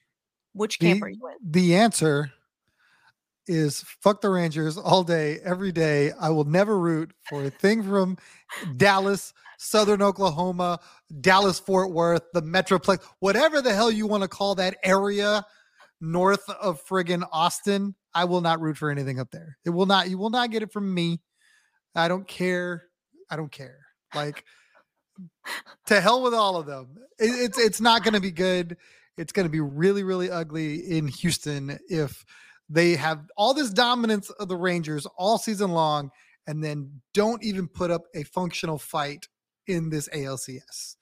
[0.54, 1.52] Which camp the, are you in?
[1.52, 2.32] The answer
[3.48, 6.12] is fuck the Rangers all day, every day.
[6.20, 8.18] I will never root for a thing from
[8.78, 10.80] Dallas, Southern Oklahoma,
[11.22, 15.44] Dallas, Fort Worth, the Metroplex, whatever the hell you want to call that area
[16.02, 17.96] north of friggin' Austin.
[18.14, 19.58] I will not root for anything up there.
[19.66, 21.20] It will not, you will not get it from me.
[21.96, 22.86] I don't care.
[23.30, 23.80] I don't care.
[24.16, 24.44] Like,
[25.88, 26.98] to hell with all of them.
[27.18, 28.78] It, it's it's not going to be good.
[29.18, 32.24] It's going to be really really ugly in Houston if
[32.70, 36.12] they have all this dominance of the Rangers all season long
[36.48, 39.28] and then don't even put up a functional fight
[39.68, 40.96] in this ALCS.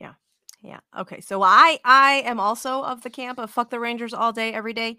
[0.00, 0.14] Yeah.
[0.62, 0.80] Yeah.
[0.98, 1.20] Okay.
[1.20, 4.74] So I I am also of the camp of fuck the Rangers all day every
[4.74, 4.98] day.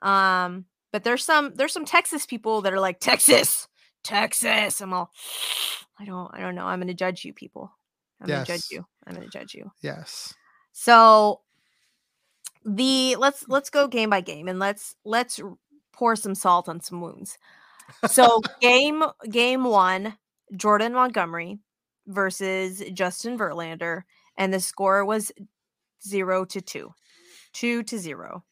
[0.00, 3.68] Um but there's some there's some Texas people that are like Texas,
[4.02, 4.80] Texas.
[4.80, 5.10] I'm all
[5.98, 6.66] I don't I don't know.
[6.66, 7.70] I'm going to judge you people.
[8.20, 8.46] I'm yes.
[8.46, 8.86] gonna judge you.
[9.06, 9.70] I'm gonna judge you.
[9.80, 10.32] Yes.
[10.72, 11.40] So
[12.64, 15.40] the let's let's go game by game and let's let's
[15.92, 17.36] pour some salt on some wounds.
[18.06, 20.16] So game game one,
[20.56, 21.58] Jordan Montgomery
[22.06, 24.02] versus Justin Verlander,
[24.36, 25.32] and the score was
[26.06, 26.94] zero to two.
[27.52, 28.44] Two to zero.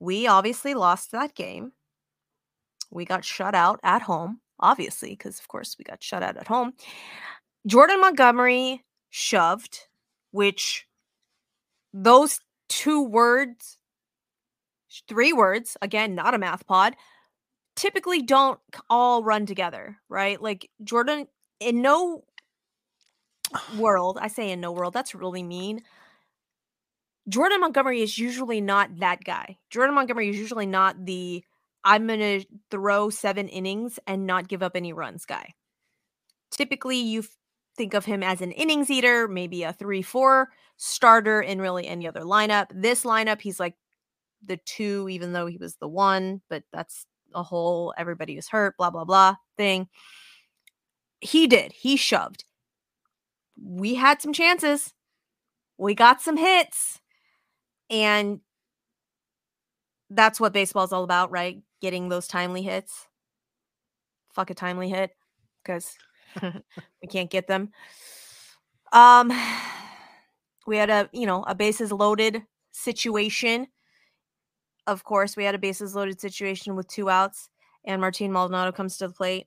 [0.00, 1.72] We obviously lost that game.
[2.90, 6.48] We got shut out at home, obviously, because of course we got shut out at
[6.48, 6.72] home.
[7.66, 9.80] Jordan Montgomery shoved,
[10.30, 10.86] which
[11.92, 13.78] those two words,
[15.08, 16.94] three words, again, not a math pod,
[17.76, 18.58] typically don't
[18.90, 20.40] all run together, right?
[20.40, 21.26] Like Jordan,
[21.60, 22.24] in no
[23.78, 25.82] world, I say in no world, that's really mean.
[27.28, 29.58] Jordan Montgomery is usually not that guy.
[29.70, 31.44] Jordan Montgomery is usually not the
[31.84, 35.54] I'm going to throw seven innings and not give up any runs guy.
[36.50, 37.24] Typically, you
[37.76, 42.06] think of him as an innings eater, maybe a 3 4 starter in really any
[42.06, 42.66] other lineup.
[42.74, 43.74] This lineup, he's like
[44.44, 48.76] the two, even though he was the one, but that's a whole everybody was hurt,
[48.76, 49.88] blah, blah, blah thing.
[51.20, 51.72] He did.
[51.72, 52.44] He shoved.
[53.62, 54.94] We had some chances.
[55.76, 57.00] We got some hits.
[57.90, 58.40] And
[60.10, 61.60] that's what baseball is all about, right?
[61.80, 63.08] Getting those timely hits.
[64.32, 65.10] Fuck a timely hit
[65.62, 65.96] because
[66.42, 67.70] we can't get them.
[68.92, 69.32] Um,
[70.66, 73.68] we had a you know a bases loaded situation.
[74.86, 77.50] Of course, we had a bases loaded situation with two outs,
[77.84, 79.46] and Martin Maldonado comes to the plate,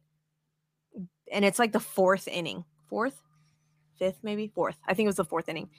[1.32, 3.22] and it's like the fourth inning, fourth,
[3.98, 4.78] fifth, maybe fourth.
[4.88, 5.70] I think it was the fourth inning.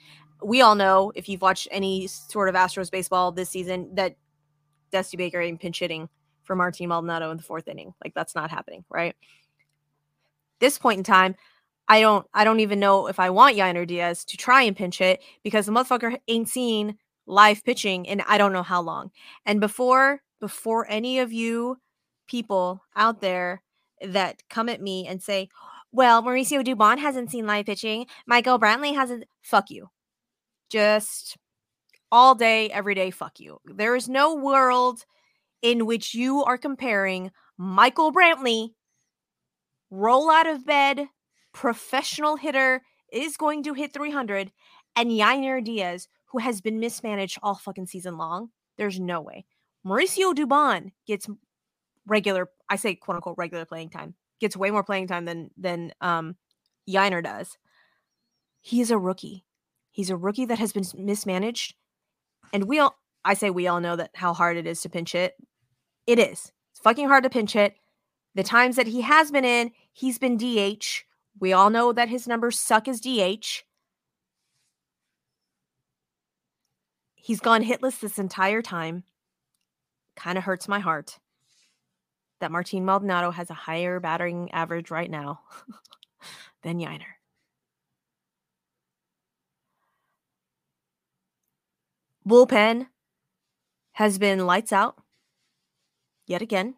[0.43, 4.17] We all know if you've watched any sort of Astros baseball this season that
[4.91, 6.09] Dusty Baker ain't pinch hitting
[6.43, 7.93] for Martin Maldonado in the fourth inning.
[8.03, 9.15] Like that's not happening, right?
[10.63, 11.35] this point in time,
[11.89, 15.01] I don't I don't even know if I want Yainer Diaz to try and pinch
[15.01, 19.11] it because the motherfucker ain't seen live pitching in I don't know how long.
[19.45, 21.77] And before before any of you
[22.27, 23.61] people out there
[24.01, 25.49] that come at me and say,
[25.91, 29.89] "Well, Mauricio Dubon hasn't seen live pitching, Michael Brantley hasn't," fuck you.
[30.69, 31.37] Just
[32.09, 33.59] all day every day fuck you.
[33.65, 35.05] There is no world
[35.63, 38.73] in which you are comparing Michael Brantley
[39.89, 41.07] roll out of bed,
[41.53, 44.51] professional hitter is going to hit 300,
[44.95, 49.45] and Yainer Diaz, who has been mismanaged all fucking season long, there's no way.
[49.85, 51.27] Mauricio Dubon gets
[52.05, 55.93] regular, I say quote unquote regular playing time, gets way more playing time than than
[56.01, 56.35] um
[56.89, 57.57] Yainer does.
[58.61, 59.45] He is a rookie.
[59.91, 61.75] He's a rookie that has been mismanaged.
[62.51, 65.11] And we all I say we all know that how hard it is to pinch
[65.11, 65.33] hit.
[66.05, 66.51] It is.
[66.71, 67.75] It's fucking hard to pinch it.
[68.35, 71.03] The times that he has been in, he's been DH.
[71.39, 73.63] We all know that his numbers suck as DH.
[77.15, 79.03] He's gone hitless this entire time.
[80.15, 81.19] Kind of hurts my heart
[82.39, 85.39] that Martin Maldonado has a higher battering average right now
[86.63, 87.15] than Yainer.
[92.27, 92.87] Bullpen
[93.93, 94.97] has been lights out
[96.25, 96.75] yet again.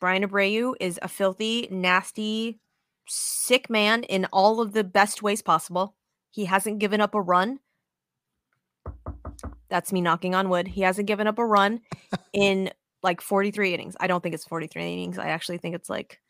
[0.00, 2.58] Bryan Abreu is a filthy, nasty,
[3.06, 5.94] sick man in all of the best ways possible.
[6.30, 7.60] He hasn't given up a run.
[9.68, 10.68] That's me knocking on wood.
[10.68, 11.80] He hasn't given up a run
[12.32, 12.70] in
[13.02, 13.96] like 43 innings.
[14.00, 15.18] I don't think it's 43 innings.
[15.18, 16.20] I actually think it's like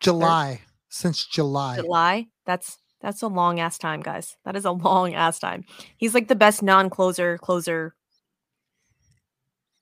[0.00, 0.60] July.
[0.88, 1.76] Since July.
[1.76, 2.26] July.
[2.44, 4.36] That's that's a long ass time, guys.
[4.44, 5.64] That is a long ass time.
[5.96, 7.94] He's like the best non-closer closer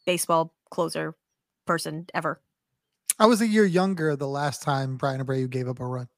[0.07, 1.15] baseball closer
[1.71, 2.41] person ever.
[3.21, 6.09] I was a year younger the last time Bryan Abreu gave up a run.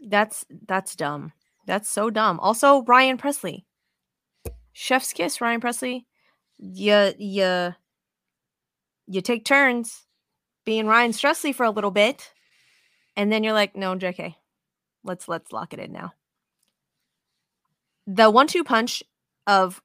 [0.00, 1.32] That's that's dumb.
[1.66, 2.40] That's so dumb.
[2.40, 3.64] Also, Ryan Pressly.
[4.72, 6.04] Chef's kiss, Ryan Pressly.
[6.58, 7.74] You you
[9.06, 10.04] you take turns.
[10.66, 12.32] being Ryan Stressly for a little bit,
[13.16, 14.34] and then you're like, no, JK,
[15.04, 16.12] let's let's lock it in now.
[18.06, 19.02] The one-two punch
[19.46, 19.80] of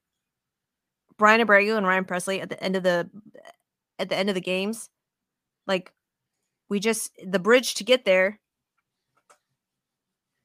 [1.17, 3.09] Bryan Abreu and Ryan Pressly at the end of the
[4.01, 4.89] at the end of the games,
[5.67, 5.93] like
[6.69, 8.39] we just the bridge to get there.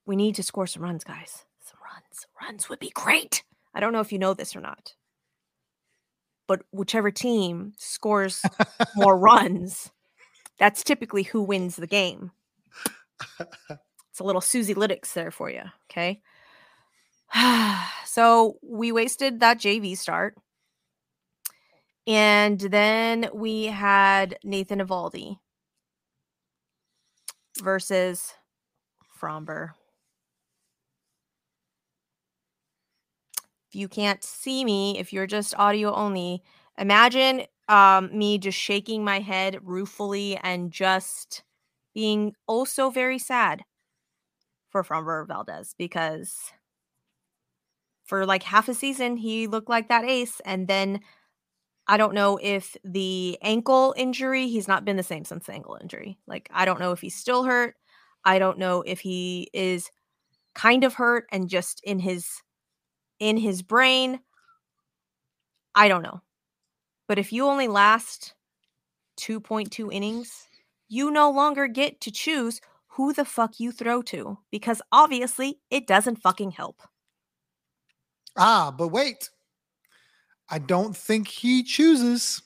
[0.05, 1.45] We need to score some runs, guys.
[1.65, 2.27] Some runs.
[2.41, 3.43] Runs would be great.
[3.73, 4.93] I don't know if you know this or not.
[6.47, 8.41] But whichever team scores
[8.95, 9.91] more runs,
[10.57, 12.31] that's typically who wins the game.
[14.17, 15.61] It's a little Suzy Lytics there for you.
[15.91, 16.21] Okay.
[18.05, 20.33] so we wasted that JV start.
[22.07, 25.39] And then we had Nathan Eovaldi
[27.61, 28.33] versus
[29.19, 29.71] Framber.
[33.69, 36.41] If you can't see me, if you're just audio only,
[36.77, 41.43] imagine um, me just shaking my head ruefully and just
[41.93, 43.63] being also very sad
[44.69, 46.53] for Framber Valdez because
[48.05, 51.01] for like half a season he looked like that ace and then
[51.87, 55.77] I don't know if the ankle injury, he's not been the same since the ankle
[55.81, 56.19] injury.
[56.27, 57.75] Like, I don't know if he's still hurt.
[58.25, 59.89] I don't know if he is
[60.55, 62.41] kind of hurt and just in his
[63.19, 64.21] in his brain.
[65.75, 66.21] I don't know.
[67.07, 68.35] But if you only last
[69.17, 70.47] 2.2 innings,
[70.89, 75.87] you no longer get to choose who the fuck you throw to because obviously it
[75.87, 76.81] doesn't fucking help.
[78.37, 79.29] Ah, but wait.
[80.49, 82.41] I don't think he chooses.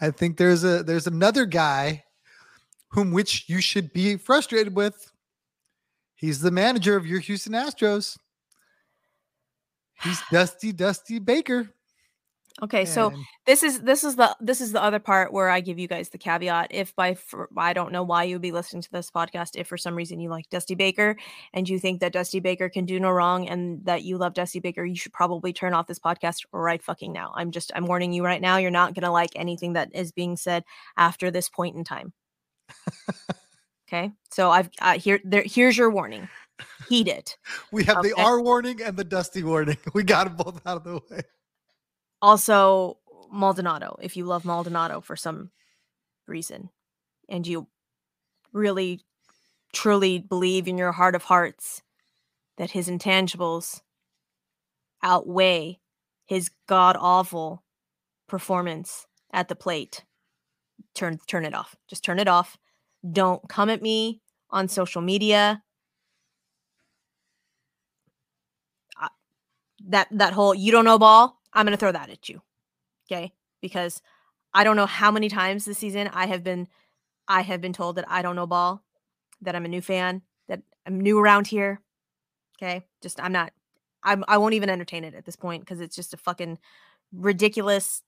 [0.00, 2.04] I think there's a there's another guy
[2.90, 5.10] whom which you should be frustrated with.
[6.14, 8.18] He's the manager of your Houston Astros.
[10.02, 11.70] He's Dusty Dusty Baker.
[12.62, 13.12] Okay, so
[13.44, 16.08] this is this is the this is the other part where I give you guys
[16.08, 16.68] the caveat.
[16.70, 19.76] If by for, I don't know why you'd be listening to this podcast, if for
[19.76, 21.16] some reason you like Dusty Baker
[21.52, 24.60] and you think that Dusty Baker can do no wrong and that you love Dusty
[24.60, 27.30] Baker, you should probably turn off this podcast right fucking now.
[27.36, 28.56] I'm just I'm warning you right now.
[28.56, 30.64] You're not gonna like anything that is being said
[30.96, 32.14] after this point in time.
[33.86, 36.26] okay, so I've uh, here there here's your warning.
[36.88, 37.36] Heed it.
[37.70, 38.08] we have okay.
[38.08, 39.76] the R warning and the Dusty warning.
[39.92, 41.20] We got them both out of the way.
[42.22, 42.98] Also,
[43.30, 45.50] Maldonado, if you love Maldonado for some
[46.26, 46.70] reason
[47.28, 47.66] and you
[48.52, 49.00] really
[49.72, 51.82] truly believe in your heart of hearts
[52.56, 53.82] that his intangibles
[55.02, 55.78] outweigh
[56.24, 57.62] his god awful
[58.26, 60.04] performance at the plate
[60.94, 61.76] turn turn it off.
[61.88, 62.58] Just turn it off.
[63.12, 65.62] Don't come at me on social media.
[69.88, 72.42] That that whole you don't know ball I'm going to throw that at you.
[73.10, 73.32] Okay?
[73.60, 74.02] Because
[74.52, 76.68] I don't know how many times this season I have been
[77.28, 78.82] I have been told that I don't know ball,
[79.42, 81.80] that I'm a new fan, that I'm new around here.
[82.56, 82.84] Okay?
[83.02, 83.52] Just I'm not
[84.02, 86.58] I'm I won't even entertain it at this point because it's just a fucking
[87.12, 88.02] ridiculous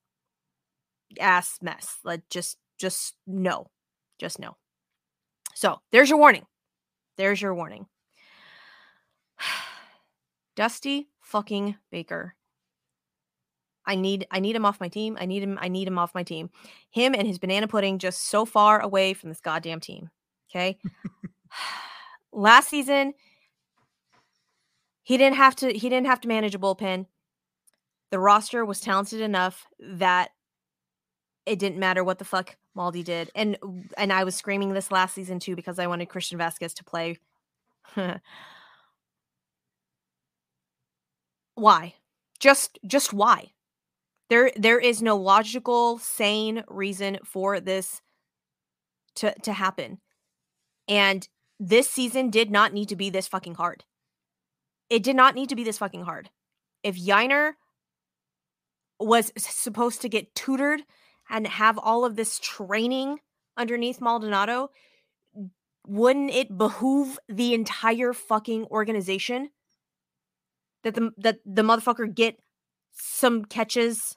[1.20, 1.98] ass mess.
[2.04, 3.66] Like just just no.
[4.18, 4.56] Just no.
[5.54, 6.46] So, there's your warning.
[7.16, 7.86] There's your warning.
[10.56, 12.34] Dusty fucking Baker
[13.88, 15.16] I need I need him off my team.
[15.18, 16.50] I need him I need him off my team.
[16.90, 20.10] Him and his banana pudding just so far away from this goddamn team.
[20.50, 20.78] Okay?
[22.32, 23.14] Last season
[25.02, 27.06] he didn't have to he didn't have to manage a bullpen.
[28.10, 30.30] The roster was talented enough that
[31.46, 33.30] it didn't matter what the fuck Maldi did.
[33.34, 33.56] And
[33.96, 37.18] and I was screaming this last season too because I wanted Christian Vasquez to play.
[41.54, 41.94] why?
[42.38, 43.52] Just just why?
[44.30, 48.00] There there is no logical, sane reason for this
[49.16, 49.98] to to happen.
[50.86, 51.28] And
[51.60, 53.84] this season did not need to be this fucking hard.
[54.90, 56.30] It did not need to be this fucking hard.
[56.82, 57.52] If Yainer
[59.00, 60.82] was supposed to get tutored
[61.30, 63.18] and have all of this training
[63.56, 64.70] underneath Maldonado,
[65.86, 69.50] wouldn't it behoove the entire fucking organization
[70.84, 72.36] that the that the motherfucker get
[72.92, 74.16] some catches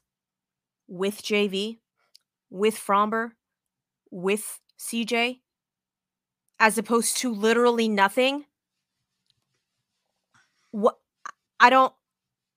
[0.92, 1.78] with JV,
[2.50, 3.32] with Framber,
[4.12, 5.40] with CJ,
[6.60, 8.44] as opposed to literally nothing.
[10.72, 10.98] What
[11.60, 11.94] I don't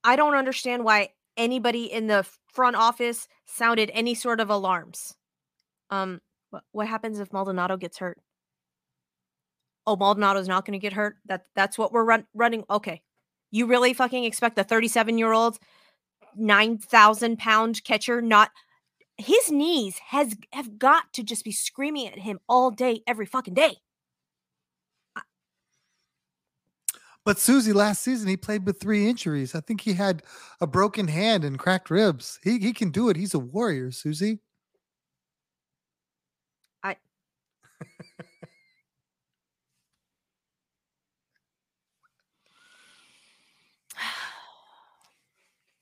[0.03, 5.14] I don't understand why anybody in the front office sounded any sort of alarms.
[5.91, 6.20] Um
[6.70, 8.18] what, happens if Maldonado gets hurt?
[9.89, 11.16] Oh, Maldonado's not going to get hurt.
[11.26, 12.64] That that's what we're run, running.
[12.70, 13.03] Okay.
[13.51, 15.59] You really fucking expect the 37 year old
[16.37, 18.51] 9,000 pound catcher not
[19.16, 23.55] his knees has have got to just be screaming at him all day, every fucking
[23.55, 23.76] day.
[27.24, 29.55] But Suzy, last season he played with three injuries.
[29.55, 30.22] I think he had
[30.61, 32.39] a broken hand and cracked ribs.
[32.43, 33.16] He he can do it.
[33.16, 34.41] He's a warrior, Suzy.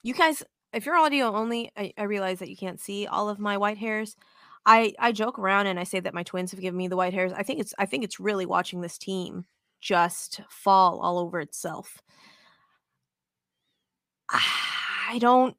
[0.03, 0.43] You guys,
[0.73, 3.77] if you're audio only, I, I realize that you can't see all of my white
[3.77, 4.15] hairs.
[4.65, 7.13] I I joke around and I say that my twins have given me the white
[7.13, 7.31] hairs.
[7.33, 9.45] I think it's I think it's really watching this team
[9.81, 12.01] just fall all over itself.
[15.09, 15.55] I don't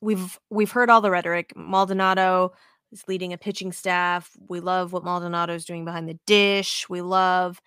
[0.00, 1.52] we've we've heard all the rhetoric.
[1.56, 2.52] Maldonado
[2.92, 4.36] is leading a pitching staff.
[4.48, 6.88] We love what Maldonado is doing behind the dish.
[6.88, 7.60] We love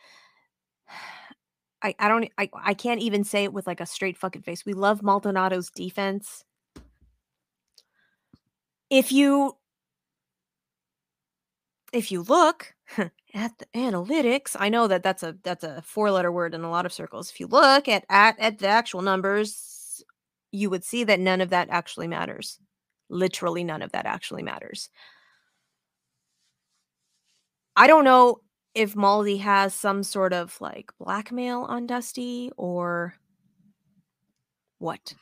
[1.84, 4.66] I, I don't I, I can't even say it with like a straight fucking face.
[4.66, 6.44] We love Maldonado's defense.
[8.90, 9.58] If you
[11.94, 16.32] if you look at the analytics, I know that that's a that's a four letter
[16.32, 17.30] word in a lot of circles.
[17.32, 20.04] If you look at at at the actual numbers,
[20.52, 22.60] you would see that none of that actually matters.
[23.10, 24.90] Literally none of that actually matters.
[27.76, 28.42] I don't know
[28.74, 33.16] if Maldi has some sort of like blackmail on Dusty or
[34.80, 35.14] what.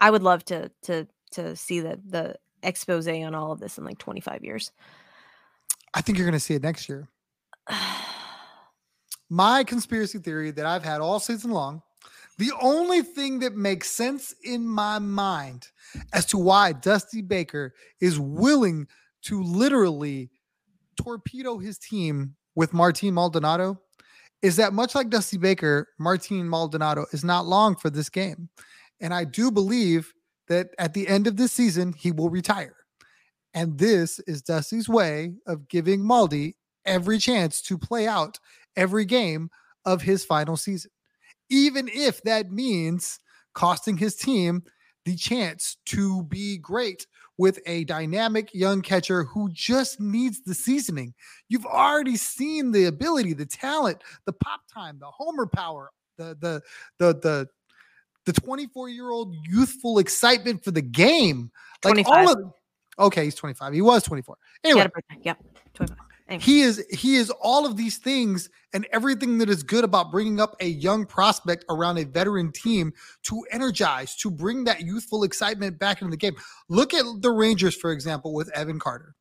[0.00, 3.84] I would love to to to see the the expose on all of this in
[3.84, 4.72] like 25 years.
[5.94, 7.08] I think you're going to see it next year.
[9.30, 11.82] My conspiracy theory that I've had all season long,
[12.38, 15.68] the only thing that makes sense in my mind
[16.12, 18.86] as to why Dusty Baker is willing
[19.22, 20.30] to literally
[20.96, 23.80] torpedo his team with Martin Maldonado
[24.42, 28.48] is that much like Dusty Baker, Martin Maldonado is not long for this game.
[29.00, 30.12] And I do believe
[30.48, 32.76] that at the end of this season, he will retire.
[33.54, 38.38] And this is Dusty's way of giving Maldi every chance to play out
[38.76, 39.50] every game
[39.84, 40.90] of his final season,
[41.50, 43.18] even if that means
[43.54, 44.62] costing his team
[45.04, 47.06] the chance to be great
[47.38, 51.14] with a dynamic young catcher who just needs the seasoning.
[51.48, 56.62] You've already seen the ability, the talent, the pop time, the homer power, the the
[56.98, 57.48] the the
[58.24, 61.50] the 24 year old youthful excitement for the game.
[61.84, 62.12] Like 25.
[62.12, 62.52] all of
[63.06, 63.72] okay, he's 25.
[63.72, 64.36] He was 24.
[64.64, 64.88] Anyway,
[65.22, 65.38] yep,
[65.74, 65.98] 25.
[66.28, 70.40] He is he is all of these things and everything that is good about bringing
[70.40, 72.92] up a young prospect around a veteran team
[73.24, 76.34] to energize, to bring that youthful excitement back into the game.
[76.68, 79.14] Look at the Rangers, for example, with Evan Carter.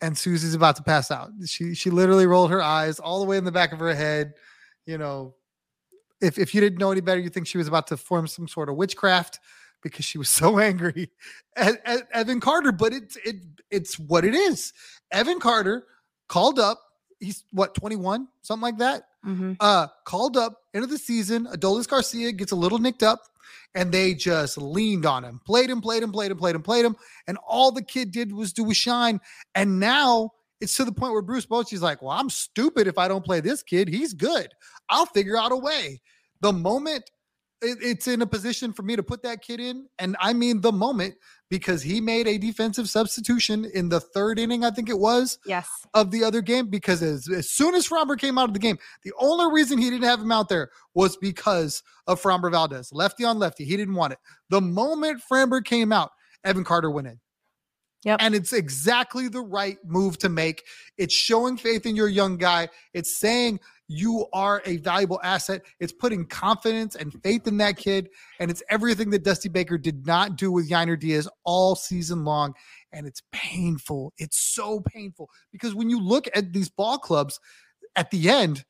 [0.00, 1.30] And Suzy's about to pass out.
[1.46, 4.34] She she literally rolled her eyes all the way in the back of her head.
[4.84, 5.36] You know,
[6.20, 8.48] if if you didn't know any better, you think she was about to form some
[8.48, 9.38] sort of witchcraft
[9.82, 11.10] because she was so angry
[11.56, 12.72] at, at Evan Carter.
[12.72, 13.36] But it's it
[13.70, 14.72] it's what it is.
[15.10, 15.84] Evan Carter
[16.28, 16.80] called up.
[17.20, 19.04] He's what 21, something like that.
[19.24, 19.52] Mm-hmm.
[19.60, 21.46] Uh, called up end of the season.
[21.46, 23.20] Adolis Garcia gets a little nicked up,
[23.74, 26.84] and they just leaned on him, played him, played him, played him, played him, played
[26.84, 26.96] him,
[27.28, 29.20] and all the kid did was do a shine.
[29.54, 30.30] And now
[30.60, 33.40] it's to the point where Bruce Bochy's like, "Well, I'm stupid if I don't play
[33.40, 33.88] this kid.
[33.88, 34.48] He's good.
[34.88, 36.00] I'll figure out a way."
[36.40, 37.08] The moment
[37.62, 39.86] it, it's in a position for me to put that kid in.
[39.98, 41.14] And I mean the moment
[41.48, 45.38] because he made a defensive substitution in the third inning, I think it was.
[45.46, 45.68] Yes.
[45.94, 48.78] Of the other game, because as, as soon as Framber came out of the game,
[49.04, 53.24] the only reason he didn't have him out there was because of Framber Valdez, lefty
[53.24, 53.64] on lefty.
[53.64, 54.18] He didn't want it.
[54.48, 56.10] The moment Framber came out,
[56.44, 57.20] Evan Carter went in.
[58.04, 58.18] Yep.
[58.20, 60.64] And it's exactly the right move to make.
[60.98, 62.68] It's showing faith in your young guy.
[62.94, 63.60] It's saying,
[63.92, 65.62] you are a valuable asset.
[65.78, 68.08] It's putting confidence and faith in that kid.
[68.40, 72.54] And it's everything that Dusty Baker did not do with Yainer Diaz all season long.
[72.92, 74.12] And it's painful.
[74.18, 77.38] It's so painful because when you look at these ball clubs
[77.96, 78.64] at the end,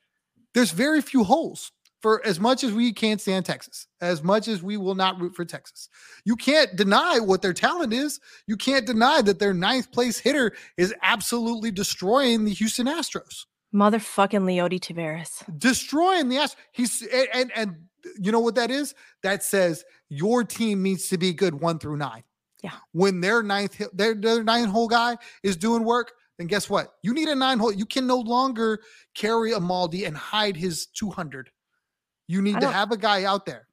[0.55, 1.73] there's very few holes.
[2.01, 5.37] For as much as we can't stand Texas, as much as we will not root
[5.37, 5.89] for Texas,
[6.25, 8.19] you can't deny what their talent is.
[8.49, 13.45] You can't deny that their ninth place hitter is absolutely destroying the Houston Astros.
[13.75, 15.43] Motherfucking Leody Taveras.
[15.59, 16.57] Destroying the ass.
[16.73, 17.77] He's and, and and
[18.19, 18.95] you know what that is?
[19.23, 22.25] That says your team needs to be good one through nine.
[22.63, 22.73] Yeah.
[22.93, 26.95] When their ninth their, their nine hole guy is doing work, then guess what?
[27.03, 27.73] You need a nine hole.
[27.73, 28.81] You can no longer
[29.15, 31.51] carry a Maldi and hide his 200.
[32.29, 33.67] You need to have a guy out there.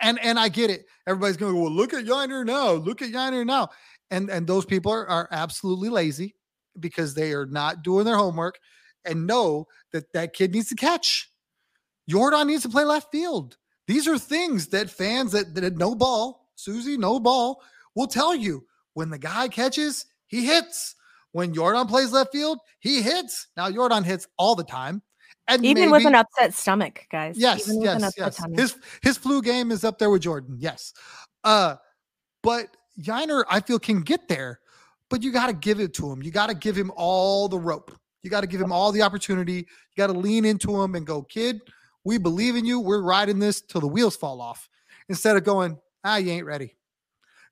[0.00, 0.86] And and I get it.
[1.06, 2.72] Everybody's going, to go, well, look at Yainer now.
[2.72, 3.70] Look at Yainer now.
[4.10, 6.36] And and those people are, are absolutely lazy
[6.78, 8.60] because they are not doing their homework
[9.04, 11.30] and know that that kid needs to catch.
[12.08, 13.56] Jordan needs to play left field.
[13.86, 17.62] These are things that fans that, that no ball, Suzy, no ball,
[17.94, 20.94] will tell you when the guy catches, he hits.
[21.32, 23.48] When Jordan plays left field, he hits.
[23.56, 25.02] Now Jordan hits all the time.
[25.46, 27.36] And Even with an upset stomach, guys.
[27.36, 28.40] Yes, yes, yes.
[28.54, 30.56] His his flu game is up there with Jordan.
[30.58, 30.92] Yes.
[31.42, 31.76] Uh,
[32.42, 34.60] but Yainer, I feel, can get there,
[35.08, 36.22] but you got to give it to him.
[36.22, 37.96] You got to give him all the rope.
[38.22, 39.54] You got to give him all the opportunity.
[39.54, 41.60] You got to lean into him and go, kid,
[42.04, 42.80] we believe in you.
[42.80, 44.68] We're riding this till the wheels fall off.
[45.08, 46.76] Instead of going, ah, you ain't ready.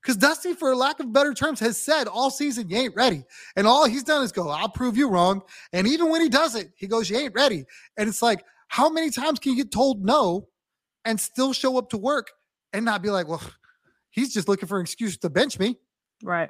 [0.01, 3.23] Because Dusty, for lack of better terms, has said all season, you ain't ready.
[3.55, 5.41] And all he's done is go, I'll prove you wrong.
[5.73, 7.65] And even when he does it, he goes, you ain't ready.
[7.97, 10.47] And it's like, how many times can you get told no
[11.03, 12.31] and still show up to work
[12.71, 13.41] and not be like, well,
[14.09, 15.77] he's just looking for an excuse to bench me?
[16.23, 16.49] right.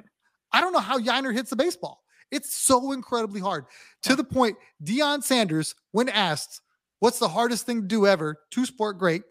[0.52, 2.02] I don't know how Yainer hits the baseball.
[2.30, 3.66] It's so incredibly hard
[4.02, 6.60] to the point Deion Sanders, when asked,
[7.00, 8.36] What's the hardest thing to do ever?
[8.50, 9.22] Two sport great,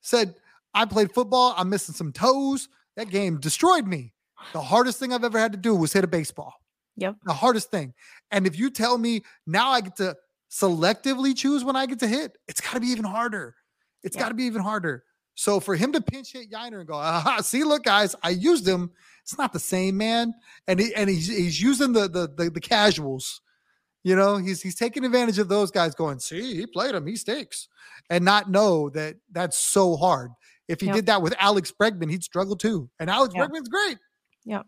[0.00, 0.34] said,
[0.72, 1.54] I played football.
[1.56, 2.68] I'm missing some toes.
[2.96, 4.14] That game destroyed me.
[4.54, 6.54] The hardest thing I've ever had to do was hit a baseball.
[6.96, 7.16] Yep.
[7.24, 7.92] The hardest thing.
[8.30, 10.16] And if you tell me now I get to
[10.50, 13.54] selectively choose when I get to hit, it's got to be even harder.
[14.02, 14.22] It's Yeah.
[14.22, 15.04] got to be even harder.
[15.38, 18.66] So for him to pinch hit Yainer and go, Aha, see, look, guys, I used
[18.66, 18.90] him.
[19.22, 20.34] It's not the same, man.
[20.66, 23.42] And he, and he's he's using the, the the the casuals.
[24.02, 27.16] You know, he's he's taking advantage of those guys going, see, he played him, he
[27.16, 27.68] stakes,
[28.08, 30.30] and not know that that's so hard.
[30.68, 30.94] If he Yep.
[30.96, 32.88] did that with Alex Bregman, he'd struggle too.
[32.98, 33.46] And Alex Yeah.
[33.46, 33.98] Bregman's great.
[34.46, 34.66] Yep.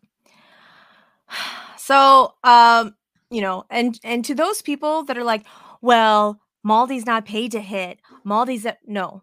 [1.79, 2.95] So, um,
[3.31, 5.47] you know, and and to those people that are like,
[5.81, 8.01] well, Maldy's not paid to hit.
[8.25, 9.23] Maldy's a-" no,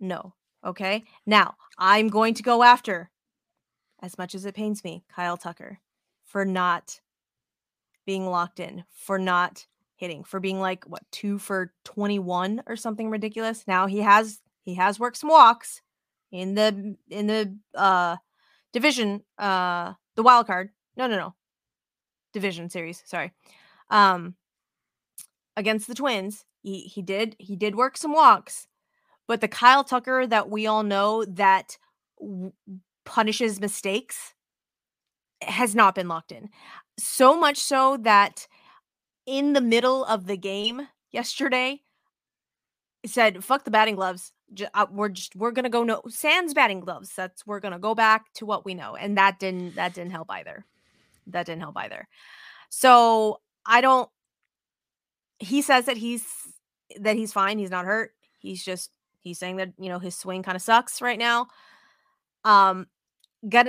[0.00, 0.34] no.
[0.64, 1.04] Okay.
[1.26, 3.10] Now I'm going to go after,
[4.02, 5.80] as much as it pains me, Kyle Tucker
[6.24, 7.00] for not
[8.06, 13.10] being locked in, for not hitting, for being like what two for 21 or something
[13.10, 13.64] ridiculous.
[13.66, 15.82] Now he has he has worked some walks
[16.30, 18.16] in the in the uh
[18.72, 20.70] division, uh the wild card.
[20.96, 21.34] No, no, no.
[22.32, 23.32] Division series, sorry.
[23.90, 24.34] Um
[25.56, 26.44] against the Twins.
[26.62, 28.67] He he did he did work some walks,
[29.28, 31.78] but the Kyle Tucker that we all know that
[32.18, 32.52] w-
[33.04, 34.34] punishes mistakes
[35.42, 36.48] has not been locked in.
[36.98, 38.48] So much so that
[39.26, 41.82] in the middle of the game yesterday
[43.06, 44.32] said fuck the batting gloves.
[44.54, 47.12] Ju- uh, we're just we're gonna go no sans batting gloves.
[47.14, 48.96] That's we're gonna go back to what we know.
[48.96, 50.64] And that didn't that didn't help either.
[51.28, 52.08] That didn't help either.
[52.70, 54.08] So i don't
[55.38, 56.24] he says that he's
[56.98, 58.12] that he's fine he's not hurt.
[58.38, 58.90] He's just
[59.20, 61.48] he's saying that you know his swing kind of sucks right now.
[62.44, 62.86] Um
[63.48, 63.68] got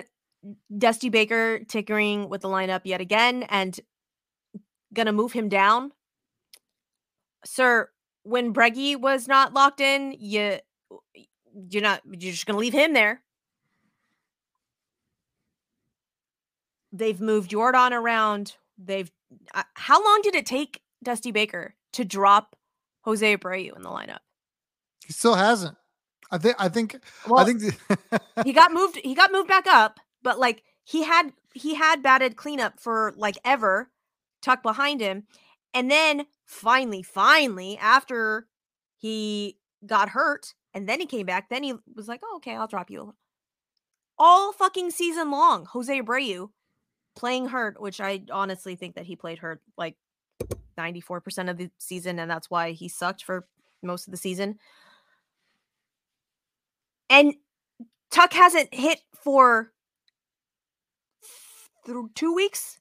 [0.77, 3.79] dusty baker tinkering with the lineup yet again and
[4.93, 5.91] gonna move him down.
[7.45, 7.89] Sir
[8.23, 10.59] when breggy was not locked in you
[11.69, 13.21] you're not you're just gonna leave him there.
[16.91, 18.55] They've moved jordan around.
[18.77, 19.11] They've
[19.53, 22.55] uh, how long did it take dusty baker to drop
[23.01, 24.19] jose abreu in the lineup
[25.09, 25.75] He still hasn't.
[26.31, 29.65] I think I think well I think the- he got moved he got moved back
[29.65, 33.89] up but like he had he had batted cleanup for like ever
[34.43, 35.23] tucked behind him
[35.73, 38.45] and then finally finally after
[38.97, 39.57] he
[39.87, 42.91] got hurt and then he came back then he was like oh okay i'll drop
[42.91, 43.15] you
[44.19, 46.51] all fucking season long jose abreu
[47.15, 49.95] playing hurt which i honestly think that he played hurt like
[50.77, 53.45] 94% of the season and that's why he sucked for
[53.83, 54.57] most of the season
[57.09, 57.33] and
[58.11, 59.71] Tuck hasn't hit for
[61.85, 62.79] th- two weeks,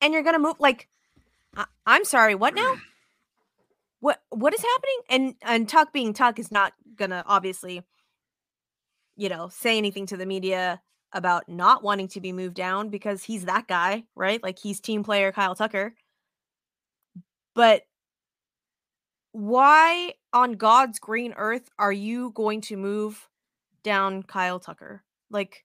[0.00, 0.88] and you're gonna move like
[1.56, 2.76] I- I'm sorry, what now?
[4.00, 5.00] What what is happening?
[5.08, 7.82] And and Tuck being Tuck is not gonna obviously,
[9.16, 10.82] you know, say anything to the media
[11.14, 14.42] about not wanting to be moved down because he's that guy, right?
[14.42, 15.94] Like he's team player Kyle Tucker.
[17.54, 17.84] But
[19.32, 23.26] why on God's green earth are you going to move
[23.84, 25.04] down Kyle Tucker?
[25.30, 25.64] Like,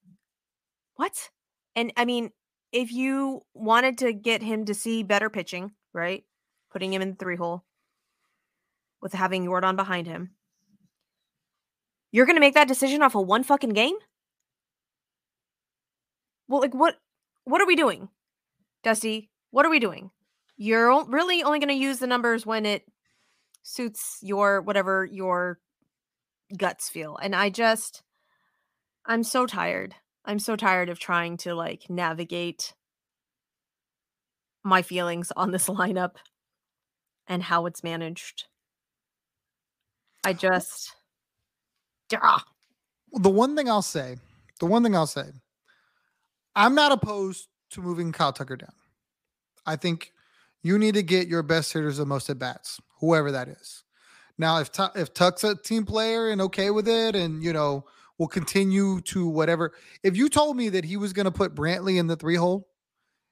[0.96, 1.30] what?
[1.76, 2.32] And I mean,
[2.72, 6.24] if you wanted to get him to see better pitching, right?
[6.72, 7.64] Putting him in the three hole
[9.02, 10.32] with having Jordan behind him,
[12.12, 13.96] you're going to make that decision off of one fucking game?
[16.48, 16.98] Well, like, what?
[17.46, 18.10] What are we doing,
[18.84, 19.32] Dusty?
[19.52, 20.12] What are we doing?
[20.58, 22.84] You're really only going to use the numbers when it
[23.64, 25.60] suits your whatever your
[26.56, 27.18] guts feel.
[27.18, 28.04] And I just,
[29.10, 29.95] I'm so tired.
[30.24, 32.76] I'm so tired of trying to like navigate
[34.64, 36.18] my feelings on this lineup
[37.26, 38.45] and how it's managed.
[40.24, 40.95] I just,
[42.10, 42.38] Duh.
[43.14, 44.18] The one thing I'll say,
[44.60, 45.26] the one thing I'll say,
[46.55, 48.74] I'm not opposed to moving Kyle Tucker down.
[49.66, 50.12] I think
[50.62, 53.84] you need to get your best hitters the most at bats, whoever that is.
[54.38, 57.86] Now, if Tu- if Tuck's a team player and okay with it, and you know
[58.20, 59.72] will continue to whatever.
[60.04, 62.68] If you told me that he was going to put Brantley in the three hole,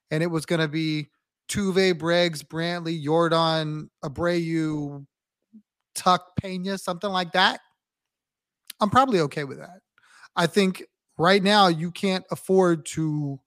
[0.10, 1.08] and it was going to be
[1.50, 5.06] Tuve, Breggs, Brantley, Jordan, Abreu,
[5.94, 7.60] Tuck, Pena, something like that,
[8.80, 9.82] I'm probably okay with that.
[10.36, 10.84] I think
[11.18, 13.40] right now you can't afford to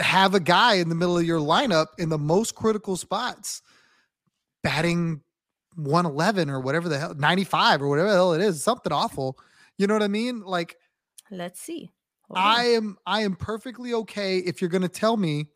[0.00, 3.62] have a guy in the middle of your lineup in the most critical spots
[4.62, 5.22] batting
[5.76, 9.38] 111 or whatever the hell 95 or whatever the hell it is something awful
[9.82, 10.76] you know what i mean like
[11.30, 11.90] Let's see.
[12.28, 12.44] Hold on.
[12.44, 15.48] i am i am perfectly okay if you're going to tell me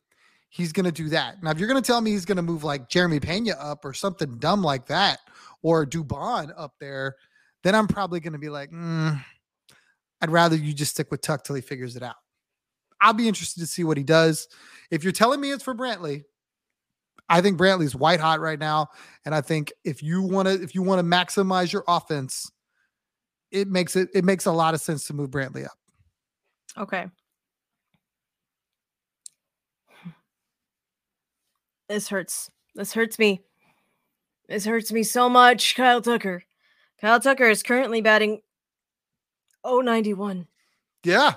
[0.49, 2.43] he's going to do that now if you're going to tell me he's going to
[2.43, 5.21] move like jeremy pena up or something dumb like that
[5.63, 7.17] or dubon up there
[7.63, 9.23] then i'm probably going to be like "Mm,
[10.23, 12.17] i'd rather you just stick with tuck till he figures it out
[13.01, 14.49] i'll be interested to see what he does
[14.91, 16.25] if you're telling me it's for brantley
[17.29, 18.89] I think Brantley's white hot right now,
[19.25, 22.51] and I think if you want to if you want to maximize your offense,
[23.51, 25.79] it makes it it makes a lot of sense to move Brantley up.
[26.79, 27.07] Okay.
[31.89, 32.51] This hurts.
[32.75, 33.43] This hurts me.
[34.49, 36.43] This hurts me so much, Kyle Tucker.
[37.01, 38.41] Kyle Tucker is currently batting
[39.65, 40.47] 091.
[41.05, 41.35] Yeah,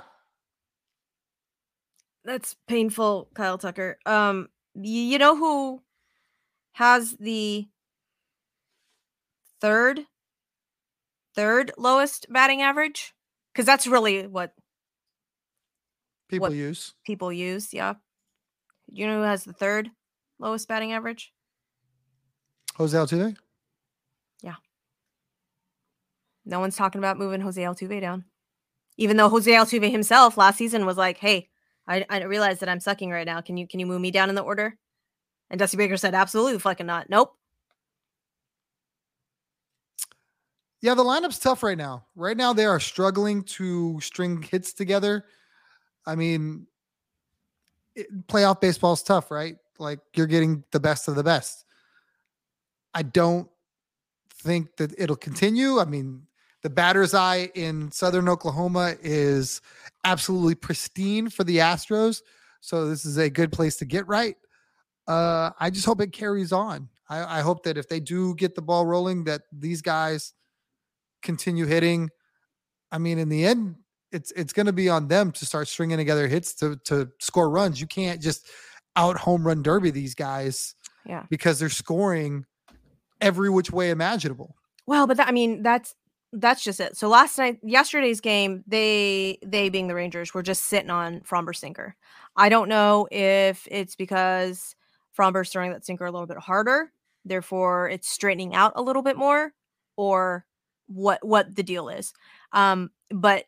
[2.26, 3.98] That's painful, Kyle Tucker.
[4.06, 5.82] Um you know who
[6.74, 7.68] has the
[9.60, 10.02] third
[11.40, 13.14] third lowest batting average?
[13.56, 14.54] Cuz that's really what
[16.28, 17.96] people What- use people use, yeah.
[18.92, 19.92] You know who has the third
[20.40, 21.34] lowest batting average?
[22.76, 23.38] Jose Altuve.
[24.42, 24.56] Yeah.
[26.46, 28.26] No one's talking about moving Jose Altuve down.
[28.98, 31.50] Even though Jose Altuve himself last season was like, "Hey,
[31.88, 33.40] I, I realize that I'm sucking right now.
[33.42, 34.78] Can you can you move me down in the order?"
[35.50, 37.10] And Dusty Baker said, "Absolutely fucking not.
[37.10, 37.38] Nope."
[40.82, 42.06] Yeah, the lineup's tough right now.
[42.16, 45.26] Right now, they are struggling to string hits together.
[46.06, 46.68] I mean,
[47.96, 49.58] it, playoff baseball's tough, right?
[49.78, 51.66] Like you're getting the best of the best.
[52.94, 53.50] I don't
[54.42, 55.80] think that it'll continue.
[55.80, 56.24] I mean,
[56.62, 59.62] the batter's eye in Southern Oklahoma is
[60.04, 62.22] absolutely pristine for the Astros.
[62.62, 64.36] So this is a good place to get right.
[65.08, 66.90] Uh, I just hope it carries on.
[67.10, 70.34] I, I hope that if they do get the ball rolling, that these guys
[71.22, 72.10] continue hitting.
[72.92, 73.76] I mean, in the end,
[74.12, 77.50] it's it's going to be on them to start stringing together hits to to score
[77.50, 77.80] runs.
[77.80, 78.48] You can't just
[78.96, 80.74] out home run derby these guys
[81.06, 81.24] Yeah.
[81.30, 82.46] because they're scoring
[83.22, 84.56] every which way imaginable.
[84.88, 85.94] Well, but that, I mean, that's
[86.34, 86.96] that's just it.
[86.98, 91.60] So last night, yesterday's game, they they being the Rangers were just sitting on Framber's
[91.60, 91.96] sinker.
[92.36, 94.76] I don't know if it's because
[95.14, 96.92] Framber's throwing that sinker a little bit harder,
[97.26, 99.54] therefore it's straightening out a little bit more,
[99.98, 100.46] or
[100.90, 102.14] what what the deal is.
[102.52, 103.46] Um, but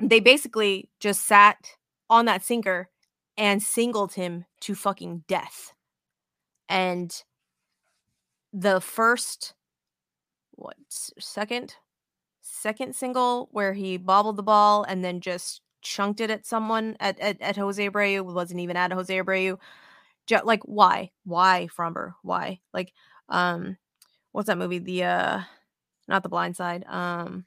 [0.00, 1.70] they basically just sat
[2.10, 2.88] on that sinker
[3.36, 5.72] and singled him to fucking death.
[6.68, 7.14] And
[8.52, 9.54] the first
[10.52, 11.74] what second
[12.40, 17.18] second single where he bobbled the ball and then just chunked it at someone at
[17.18, 19.58] at, at Jose Abreu wasn't even at Jose Abreu.
[20.44, 21.10] Like why?
[21.24, 22.14] Why Framber?
[22.22, 22.60] Why?
[22.72, 22.92] Like
[23.28, 23.76] um
[24.32, 24.78] what's that movie?
[24.78, 25.40] The uh
[26.08, 27.44] not the blind side um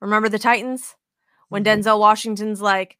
[0.00, 0.94] remember the Titans
[1.48, 1.82] when Mhm.
[1.82, 2.98] Denzel Washington's like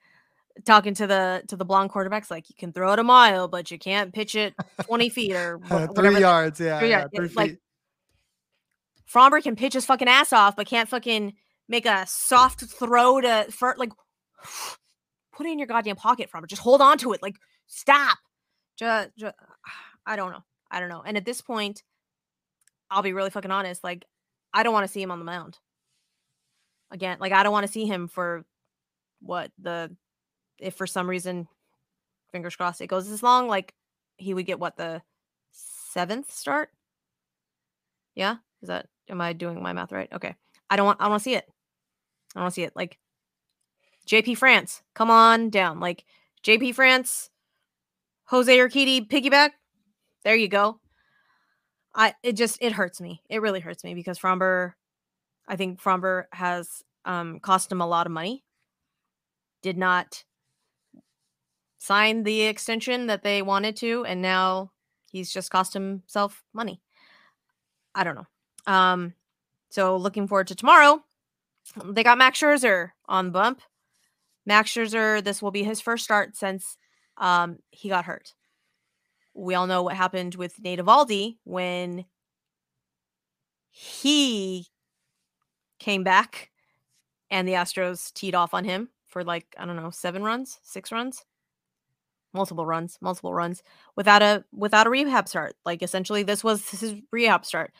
[0.64, 3.70] talking to the to the blonde quarterbacks like you can throw it a mile but
[3.70, 5.60] you can't pitch it 20 feet or
[5.94, 7.58] three yards, yeah, three yeah, three like, feet.
[9.12, 11.34] Framber can pitch his fucking ass off, but can't fucking
[11.68, 13.92] make a soft throw to for like
[15.32, 16.46] put it in your goddamn pocket, Framber.
[16.46, 17.22] Just hold on to it.
[17.22, 18.18] Like stop.
[18.76, 19.10] Just,
[20.06, 20.42] I don't know.
[20.70, 21.02] I don't know.
[21.04, 21.82] And at this point,
[22.90, 23.82] I'll be really fucking honest.
[23.82, 24.04] Like,
[24.52, 25.58] I don't want to see him on the mound
[26.90, 27.18] again.
[27.20, 28.44] Like, I don't want to see him for
[29.20, 29.94] what the
[30.58, 31.48] if for some reason,
[32.32, 33.48] fingers crossed, it goes this long.
[33.48, 33.74] Like,
[34.16, 35.02] he would get what the
[35.52, 36.70] seventh start.
[38.14, 40.12] Yeah, is that am I doing my math right?
[40.12, 40.34] Okay.
[40.68, 41.44] I don't want I don't want to see it.
[42.34, 42.74] I don't want to see it.
[42.74, 42.98] Like
[44.06, 45.80] JP France, come on down.
[45.80, 46.04] Like
[46.44, 47.30] JP France,
[48.26, 49.50] Jose Urquidy piggyback.
[50.24, 50.80] There you go.
[51.96, 53.22] I it just it hurts me.
[53.30, 54.74] It really hurts me because Framber,
[55.48, 58.44] I think Framber has um cost him a lot of money.
[59.62, 60.22] Did not
[61.78, 64.72] sign the extension that they wanted to, and now
[65.10, 66.80] he's just cost himself money.
[67.94, 68.72] I don't know.
[68.72, 69.14] Um,
[69.70, 71.02] So looking forward to tomorrow.
[71.84, 73.60] They got Max Scherzer on bump.
[74.44, 76.76] Max Scherzer, this will be his first start since
[77.16, 78.34] um, he got hurt.
[79.36, 82.06] We all know what happened with Nate Eovaldi when
[83.70, 84.66] he
[85.78, 86.50] came back
[87.30, 90.90] and the Astros teed off on him for like, I don't know, seven runs, six
[90.90, 91.22] runs,
[92.32, 93.62] multiple runs, multiple runs
[93.94, 95.54] without a without a rehab start.
[95.66, 97.72] Like essentially this was his rehab start.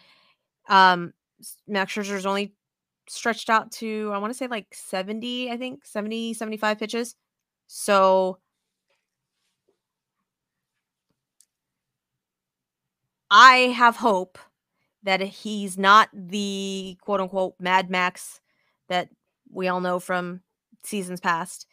[0.69, 1.15] Um
[1.67, 2.55] Max Scherzer's only
[3.09, 7.15] stretched out to I want to say like 70, I think, 70, 75 pitches.
[7.67, 8.39] So
[13.31, 14.39] I have hope
[15.03, 18.41] that he's not the quote unquote Mad Max
[18.89, 19.09] that
[19.51, 20.41] we all know from
[20.85, 21.67] seasons past.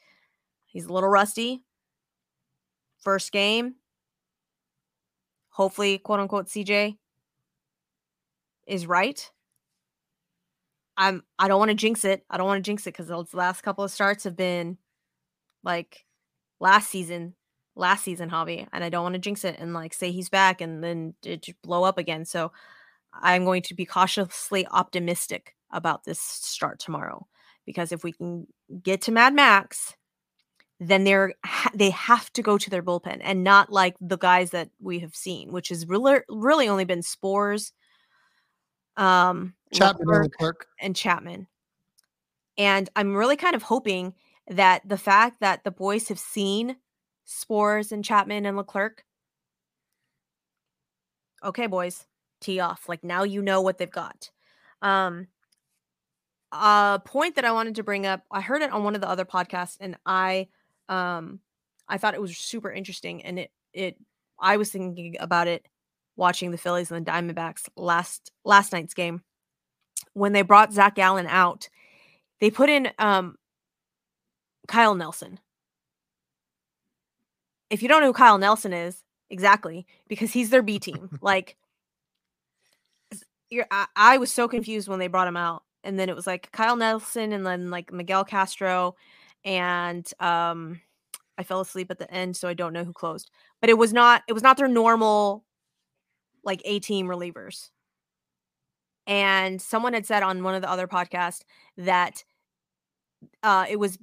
[0.66, 1.64] He's a little rusty.
[3.00, 3.76] First game.
[5.50, 6.98] Hopefully, quote unquote, CJ
[8.66, 9.30] is right.
[10.98, 12.24] I'm I don't want to jinx it.
[12.30, 14.78] I don't want to jinx it because those last couple of starts have been
[15.64, 16.06] like
[16.60, 17.36] last season,
[17.76, 20.62] last season hobby, and I don't want to jinx it and like say he's back
[20.62, 22.26] and then it blow up again.
[22.26, 22.52] So
[23.14, 27.28] I'm going to be cautiously optimistic about this start tomorrow
[27.66, 28.48] because if we can
[28.82, 29.96] get to Mad Max,
[30.80, 31.34] then they're
[31.74, 35.16] they have to go to their bullpen and not like the guys that we have
[35.16, 37.72] seen, which has really really only been Sborz,
[38.98, 40.68] um, Chapman and Leclerc.
[40.80, 41.48] and Chapman.
[42.58, 44.14] And I'm really kind of hoping
[44.48, 46.76] that the fact that the boys have seen
[47.28, 49.04] Sborz and Chapman and Leclerc.
[51.44, 52.06] Okay, boys,
[52.42, 52.88] tee off.
[52.88, 54.30] Like now you know what they've got.
[54.82, 55.28] Um,
[56.52, 59.10] a point that I wanted to bring up, I heard it on one of the
[59.10, 60.48] other podcasts, and I,
[60.90, 61.40] um,
[61.88, 63.98] I thought it was super interesting, and it it
[64.40, 65.68] I was thinking about it
[66.16, 69.22] watching the Phillies and the Diamondbacks last last night's game
[70.14, 71.70] when they brought Zach Gallen out,
[72.40, 73.36] they put in um,
[74.68, 75.40] Kyle Nelson.
[77.74, 81.10] If you don't know who Kyle Nelson is, exactly, because he's their B team.
[81.22, 81.58] like,
[83.72, 86.52] I, I was so confused when they brought him out, and then it was like
[86.52, 88.96] Kyle Nelson, and then like Miguel Castro,
[89.44, 90.82] and um,
[91.40, 93.32] I fell asleep at the end, so I don't know who closed.
[93.60, 95.44] But it was not it was not their normal
[96.44, 97.72] like A team relievers.
[99.08, 101.42] And someone had said on one of the other podcasts
[101.76, 102.24] that
[103.42, 103.98] uh, it was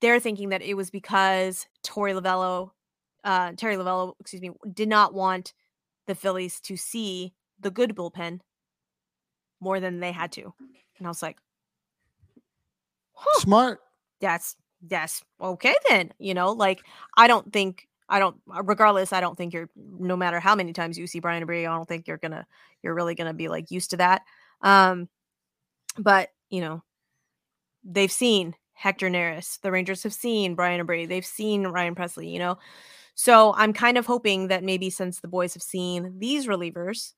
[0.00, 2.70] they're thinking that it was because Torey Lovullo,
[3.24, 5.52] uh, Torey Lovullo, excuse me, did not want
[6.06, 8.40] the Phillies to see the good bullpen
[9.60, 10.54] more than they had to.
[10.98, 11.38] And I was like,
[13.12, 13.80] huh, smart.
[14.20, 14.56] That's
[14.86, 16.12] that's okay then.
[16.18, 16.80] You know, like
[17.16, 20.72] I don't think I don't uh, regardless, I don't think you're no matter how many
[20.72, 22.46] times you see Bryan Abreu, I don't think you're gonna
[22.82, 24.22] you're really gonna be like used to that.
[24.62, 25.08] Um
[25.98, 26.82] but you know,
[27.84, 29.60] they've seen Hector Neris.
[29.60, 31.08] The Rangers have seen Bryan Abreu.
[31.08, 32.58] They've seen Ryan Pressly, you know.
[33.18, 37.14] So I'm kind of hoping that maybe since the boys have seen these relievers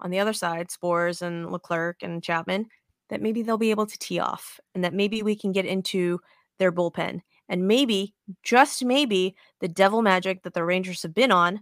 [0.00, 2.64] on the other side, Sborz and Leclerc and Chapman,
[3.10, 6.20] that maybe they'll be able to tee off and that maybe we can get into
[6.58, 7.20] their bullpen
[7.50, 11.60] and maybe, just maybe, the devil magic that the Rangers have been on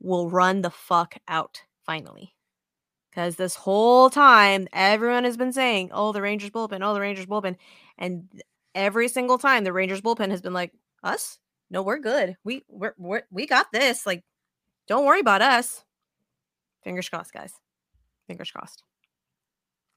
[0.00, 2.34] will run the fuck out finally.
[3.10, 7.24] Because this whole time, everyone has been saying, oh, the Rangers bullpen, oh, the Rangers
[7.24, 7.56] bullpen.
[7.96, 8.28] And
[8.74, 10.72] every single time, the Rangers bullpen has been like,
[11.02, 11.38] us?
[11.70, 12.36] No, we're good.
[12.44, 14.06] We we're, we're we got this.
[14.06, 14.24] Like,
[14.88, 15.84] don't worry about us.
[16.82, 17.52] Fingers crossed, guys.
[18.26, 18.82] Fingers crossed.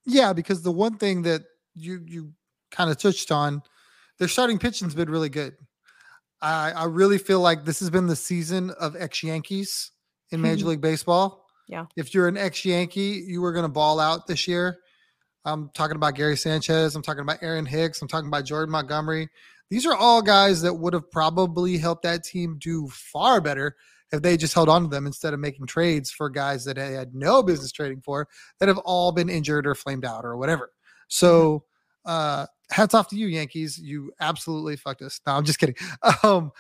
[0.05, 1.43] Yeah, because the one thing that
[1.73, 2.33] you you
[2.71, 3.61] kind of touched on
[4.19, 5.55] their starting pitching's been really good.
[6.41, 9.91] I, I really feel like this has been the season of ex Yankees
[10.31, 11.45] in Major League Baseball.
[11.67, 11.85] Yeah.
[11.95, 14.77] If you're an ex Yankee, you were going to ball out this year.
[15.45, 16.95] I'm talking about Gary Sanchez.
[16.95, 18.01] I'm talking about Aaron Hicks.
[18.01, 19.29] I'm talking about Jordan Montgomery.
[19.69, 23.75] These are all guys that would have probably helped that team do far better
[24.11, 26.93] if they just held on to them instead of making trades for guys that they
[26.93, 28.27] had no business trading for
[28.59, 30.71] that have all been injured or flamed out or whatever.
[31.07, 31.63] So,
[32.05, 33.79] uh, hats off to you, Yankees.
[33.79, 35.19] You absolutely fucked us.
[35.25, 35.75] No, I'm just kidding.
[36.23, 36.51] Um,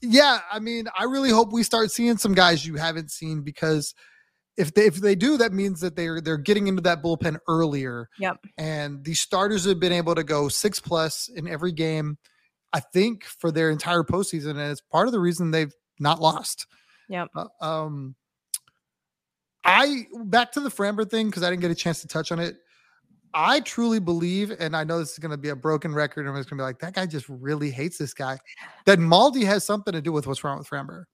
[0.00, 3.94] yeah, I mean, I really hope we start seeing some guys you haven't seen because
[4.58, 8.08] if they if they do, that means that they're they're getting into that bullpen earlier.
[8.18, 8.38] Yep.
[8.58, 12.18] And these starters have been able to go six plus in every game.
[12.72, 16.66] I think for their entire postseason, and it's part of the reason they've not lost.
[17.08, 17.28] Yep.
[17.34, 18.16] Uh, um,
[19.64, 22.40] I back to the Framber thing because I didn't get a chance to touch on
[22.40, 22.56] it.
[23.34, 26.36] I truly believe, and I know this is going to be a broken record, and
[26.36, 28.38] it's going to be like that guy just really hates this guy.
[28.86, 31.04] That Maldi has something to do with what's wrong with Framber.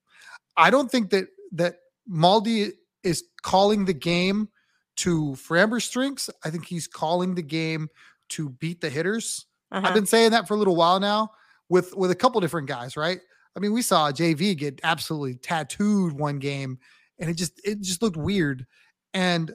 [0.56, 1.76] I don't think that that
[2.10, 2.72] Maldi
[3.04, 4.48] is calling the game
[4.96, 6.30] to Framber's strengths.
[6.44, 7.88] I think he's calling the game
[8.30, 9.46] to beat the hitters.
[9.70, 9.86] Uh-huh.
[9.86, 11.30] I've been saying that for a little while now
[11.68, 13.18] with with a couple different guys, right?
[13.56, 16.78] I mean, we saw JV get absolutely tattooed one game,
[17.18, 18.66] and it just it just looked weird.
[19.12, 19.52] And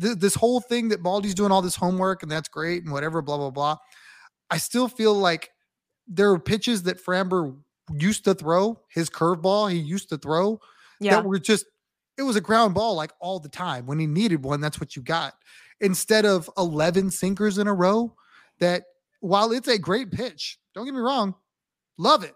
[0.00, 3.22] th- this whole thing that Maldi's doing all this homework and that's great and whatever,
[3.22, 3.76] blah blah blah.
[4.50, 5.50] I still feel like
[6.06, 7.56] there are pitches that Framber
[7.92, 10.60] used to throw his curveball he used to throw
[11.00, 11.12] yeah.
[11.12, 11.66] that were just
[12.18, 14.96] it was a ground ball like all the time when he needed one that's what
[14.96, 15.34] you got
[15.80, 18.14] instead of 11 sinkers in a row
[18.58, 18.84] that
[19.20, 21.34] while it's a great pitch don't get me wrong
[21.98, 22.34] love it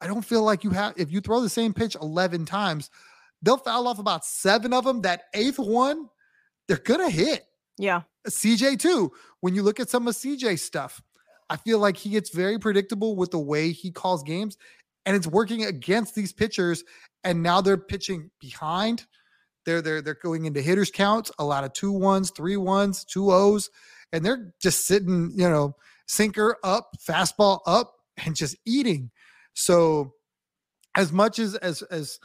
[0.00, 2.90] i don't feel like you have if you throw the same pitch 11 times
[3.42, 6.08] they'll foul off about seven of them that eighth one
[6.68, 7.44] they're gonna hit
[7.78, 8.02] yeah.
[8.28, 9.12] CJ too.
[9.40, 11.02] When you look at some of CJ stuff,
[11.50, 14.56] I feel like he gets very predictable with the way he calls games,
[15.06, 16.84] and it's working against these pitchers.
[17.22, 19.06] And now they're pitching behind.
[19.64, 23.32] They're they're they're going into hitters counts, a lot of two ones, three ones, two
[23.32, 23.70] O's,
[24.12, 25.74] and they're just sitting, you know,
[26.06, 27.94] sinker up, fastball up,
[28.24, 29.10] and just eating.
[29.54, 30.14] So
[30.94, 32.20] as much as as as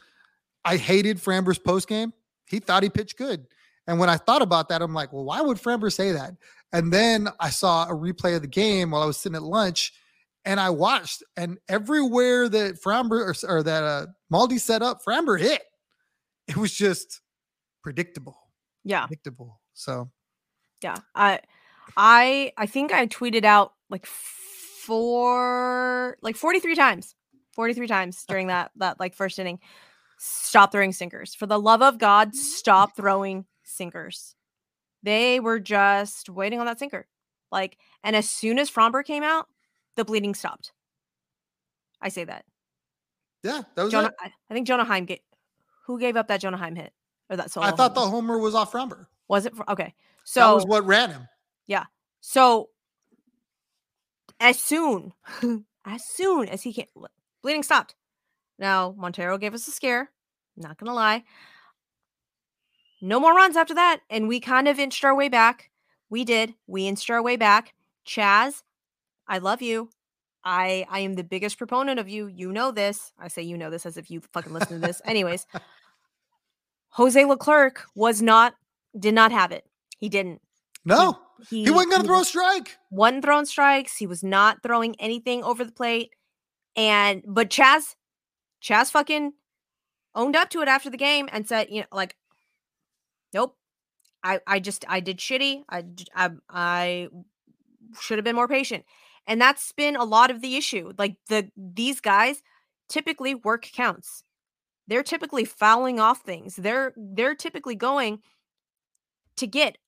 [0.64, 2.12] I hated Framber's post game,
[2.46, 3.46] he thought he pitched good.
[3.86, 6.34] And when I thought about that, I'm like, well, why would Framber say that?
[6.72, 9.92] And then I saw a replay of the game while I was sitting at lunch,
[10.44, 15.38] and I watched, and everywhere that Framber or, or that uh, Maldi set up, Framber
[15.38, 15.62] hit.
[16.48, 17.20] It was just
[17.82, 18.36] predictable,
[18.84, 19.06] Yeah.
[19.06, 19.60] predictable.
[19.74, 20.10] So
[20.82, 20.96] Yeah.
[21.14, 21.40] I
[21.96, 24.06] I I think I tweeted out like
[25.00, 27.14] four like 43 times.
[27.52, 29.58] 43 times during that that like first inning.
[30.18, 31.34] Stop throwing sinkers.
[31.34, 34.34] For the love of God, stop throwing sinkers.
[35.02, 37.06] They were just waiting on that sinker.
[37.52, 39.46] Like and as soon as Framber came out,
[39.96, 40.72] the bleeding stopped.
[42.00, 42.44] I say that.
[43.42, 44.14] yeah, that was Jonah, it.
[44.20, 45.20] I, I think Jonah Heim get
[45.86, 46.92] who gave up that Jonah Heim hit
[47.28, 47.66] or that solo.
[47.66, 48.34] I thought the homer.
[48.34, 49.06] homer was off Framber.
[49.28, 49.84] was it for, okay.
[49.84, 51.28] that So was what ran him.
[51.66, 51.84] Yeah.
[52.20, 52.70] So
[54.38, 55.12] as soon
[55.84, 56.86] as soon as he came,
[57.42, 57.94] bleeding stopped.
[58.58, 60.10] Now Montero gave us a scare.
[60.56, 61.24] Not gonna lie.
[63.02, 65.70] No more runs after that, and we kind of inched our way back.
[66.10, 66.54] We did.
[66.66, 67.72] We inched our way back.
[68.04, 68.62] Chas,
[69.30, 69.88] I love you.
[70.44, 72.26] I I am the biggest proponent of you.
[72.26, 73.12] You know this.
[73.18, 75.00] I say you know this as if you fucking listen to this.
[75.04, 75.46] Anyways,
[76.90, 78.54] Jose Leclerc was not
[78.98, 79.64] did not have it.
[79.98, 80.40] He didn't.
[80.84, 81.18] No,
[81.48, 82.78] He, he, wasn't going he to throw a strike.
[82.90, 83.96] wasn't throwing strikes.
[83.96, 86.10] He was not throwing anything over the plate.
[86.74, 87.96] And but Chas,
[88.60, 89.32] Chas fucking
[90.14, 92.16] owned up to it after the game and said, you know, like,
[93.34, 93.56] nope.
[94.24, 95.62] I I just I did shitty.
[95.68, 97.08] I I I
[98.00, 98.84] should have been more patient.
[99.30, 100.92] And that's been a lot of the issue.
[100.98, 102.42] Like the these guys
[102.88, 104.24] typically work counts.
[104.88, 106.56] They're typically fouling off things.
[106.56, 108.18] They're they're typically going
[109.36, 109.78] to get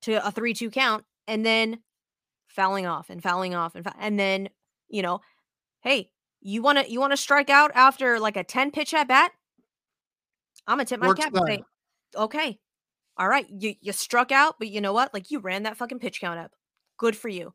[0.00, 1.80] to a 3-2 count and then
[2.48, 4.48] fouling off and fouling off and and then
[4.88, 5.20] you know
[5.82, 9.08] hey you want to you want to strike out after like a 10 pitch at
[9.08, 9.30] bat?
[10.66, 11.62] I'm gonna tip my Works cap and say
[12.16, 12.58] okay.
[13.18, 13.46] All right.
[13.50, 15.12] You you struck out but you know what?
[15.12, 16.52] Like you ran that fucking pitch count up.
[16.96, 17.52] Good for you.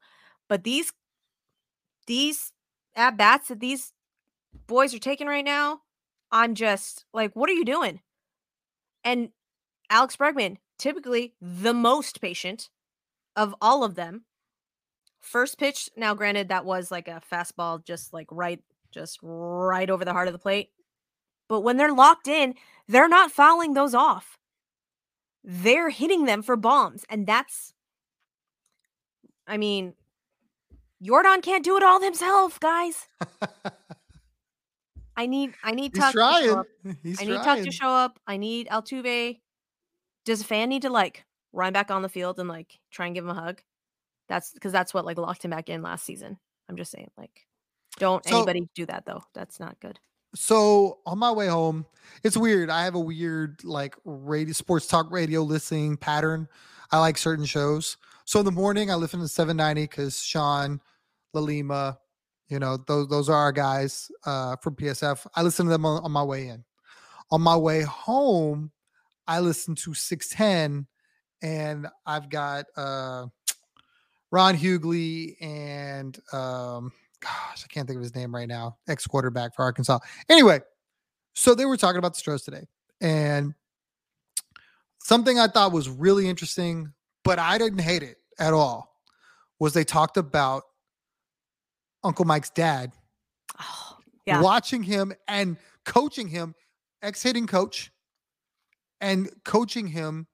[0.47, 0.93] But these
[2.11, 2.51] these
[2.93, 3.93] at bats that these
[4.67, 5.79] boys are taking right now
[6.29, 8.01] i'm just like what are you doing?
[9.05, 9.29] And
[9.89, 12.69] alex bregman typically the most patient
[13.37, 14.25] of all of them.
[15.21, 18.59] First pitch now granted that was like a fastball just like right
[18.91, 20.71] just right over the heart of the plate.
[21.47, 22.55] But when they're locked in
[22.89, 24.37] they're not fouling those off.
[25.45, 27.73] They're hitting them for bombs and that's
[29.47, 29.93] i mean
[31.01, 33.07] jordan can't do it all himself guys
[35.17, 36.49] i need i need He's Tuck to show trying.
[36.51, 36.65] up.
[37.03, 38.19] He's I need Tuck to show up.
[38.27, 39.39] I need Altuve.
[40.25, 43.15] Does a fan need to like run back on the field and like try and
[43.15, 43.61] give him a hug?
[44.29, 46.37] That's because that's what like locked him back in last season.
[46.69, 47.45] I'm just saying, like,
[47.99, 49.23] don't So- anybody do that though.
[49.33, 49.99] That's not good.
[50.33, 51.85] So on my way home,
[52.23, 52.69] it's weird.
[52.69, 56.47] I have a weird like radio sports talk radio listening pattern.
[56.91, 57.97] I like certain shows.
[58.25, 60.79] So in the morning, I listen to 790 because Sean,
[61.33, 61.97] Lalima,
[62.49, 65.25] you know, those those are our guys uh, from PSF.
[65.35, 66.63] I listen to them on, on my way in.
[67.31, 68.71] On my way home,
[69.25, 70.85] I listen to 610,
[71.41, 73.27] and I've got uh,
[74.31, 78.77] Ron Hughley and um, gosh, I can't think of his name right now.
[78.89, 79.99] Ex quarterback for Arkansas.
[80.27, 80.59] Anyway,
[81.33, 82.67] so they were talking about the Stros today,
[82.99, 83.53] and
[84.99, 86.91] something I thought was really interesting,
[87.23, 88.93] but I didn't hate it at all,
[89.59, 90.63] was they talked about
[92.03, 92.91] Uncle Mike's dad,
[93.59, 94.41] Oh, Yeah.
[94.41, 96.55] watching him and coaching him,
[97.01, 97.91] ex hitting coach,
[98.99, 100.27] and coaching him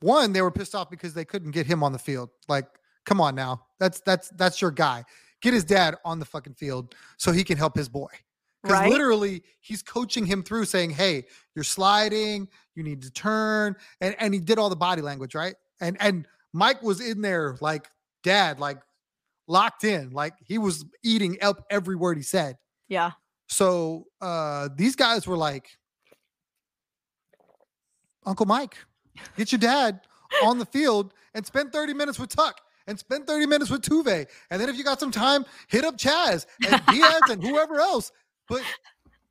[0.00, 2.28] one, they were pissed off because they couldn't get him on the field.
[2.48, 2.66] Like,
[3.06, 3.66] come on now.
[3.80, 5.04] That's that's that's your guy.
[5.40, 8.08] Get his dad on the fucking field so he can help his boy.
[8.62, 8.90] Because Right?
[8.90, 13.76] literally he's coaching him through saying, Hey, you're sliding, you need to turn.
[14.00, 15.54] And and he did all the body language, right?
[15.80, 17.88] And and Mike was in there like
[18.22, 18.78] dad, like
[19.46, 22.56] locked in, like he was eating up every word he said.
[22.88, 23.12] Yeah.
[23.48, 25.68] So uh these guys were like,
[28.24, 28.76] Uncle Mike,
[29.36, 30.00] get your dad
[30.42, 34.26] on the field and spend 30 minutes with Tuck and spend 30 minutes with Tuve.
[34.50, 38.12] And then if you got some time, hit up Chas and Diaz and whoever else.
[38.48, 38.62] But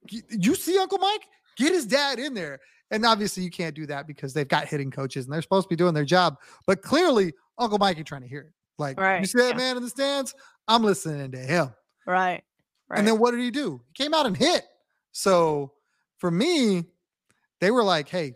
[0.09, 2.59] you see Uncle Mike, get his dad in there.
[2.91, 5.69] And obviously you can't do that because they've got hitting coaches and they're supposed to
[5.69, 6.37] be doing their job.
[6.67, 8.53] But clearly Uncle Mike ain't trying to hear it.
[8.77, 9.57] Like, you Right, see that yeah.
[9.57, 10.33] man in the stands?
[10.67, 11.73] I'm listening to him.
[12.05, 12.43] Right.
[12.89, 12.99] Right.
[12.99, 13.81] And then what did he do?
[13.95, 14.63] He came out and hit.
[15.11, 15.73] So
[16.17, 16.85] for me,
[17.61, 18.35] they were like, "Hey,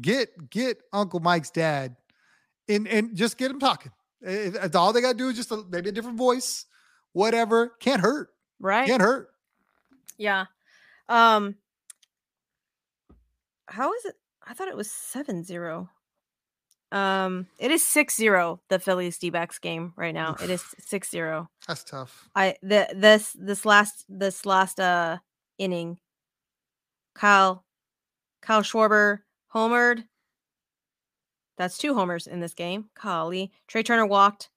[0.00, 1.96] get get Uncle Mike's dad,
[2.68, 3.90] and and just get him talking.
[4.24, 6.66] Eh, That's all they got to do is just a, maybe a different voice,
[7.12, 7.74] whatever.
[7.80, 8.30] Can't hurt.
[8.60, 8.86] right.
[8.86, 9.30] Can't hurt.
[10.18, 10.46] Yeah.
[11.08, 11.56] Um
[13.66, 14.14] how is it?
[14.46, 15.88] I thought it was 7-0.
[16.94, 20.36] Um it is 6-0 the Phillies D-backs game right now.
[20.42, 21.48] It is 6-0.
[21.66, 22.28] That's tough.
[22.34, 25.18] I the this this last this last uh
[25.58, 25.98] inning
[27.14, 27.64] Kyle
[28.40, 29.20] Kyle Schwarber
[29.54, 30.04] homered.
[31.56, 32.86] That's two homers in this game.
[33.00, 33.52] Golly.
[33.68, 34.50] Trea Turner walked.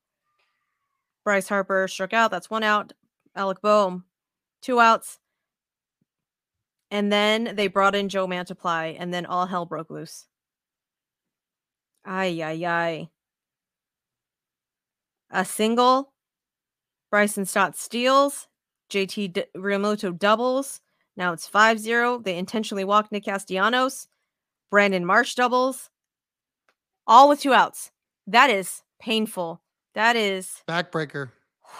[1.23, 2.31] Bryce Harper struck out.
[2.31, 2.93] That's one out.
[3.35, 4.05] Alec Bohm,
[4.61, 5.19] two outs.
[6.89, 10.25] And then they brought in Joe Mantiply, and then all hell broke loose.
[12.07, 13.09] Ay, ay, ay.
[15.29, 16.13] A single.
[17.11, 18.47] Bryson Stott steals.
[18.89, 20.79] JT D- Realmuto doubles.
[21.17, 22.19] Now it's 5 0.
[22.19, 24.07] They intentionally walk Nick Castellanos.
[24.71, 25.89] Brandon Marsh doubles.
[27.05, 27.91] All with two outs.
[28.25, 29.61] That is painful.
[29.93, 30.63] That is.
[30.67, 31.31] Backbreaker.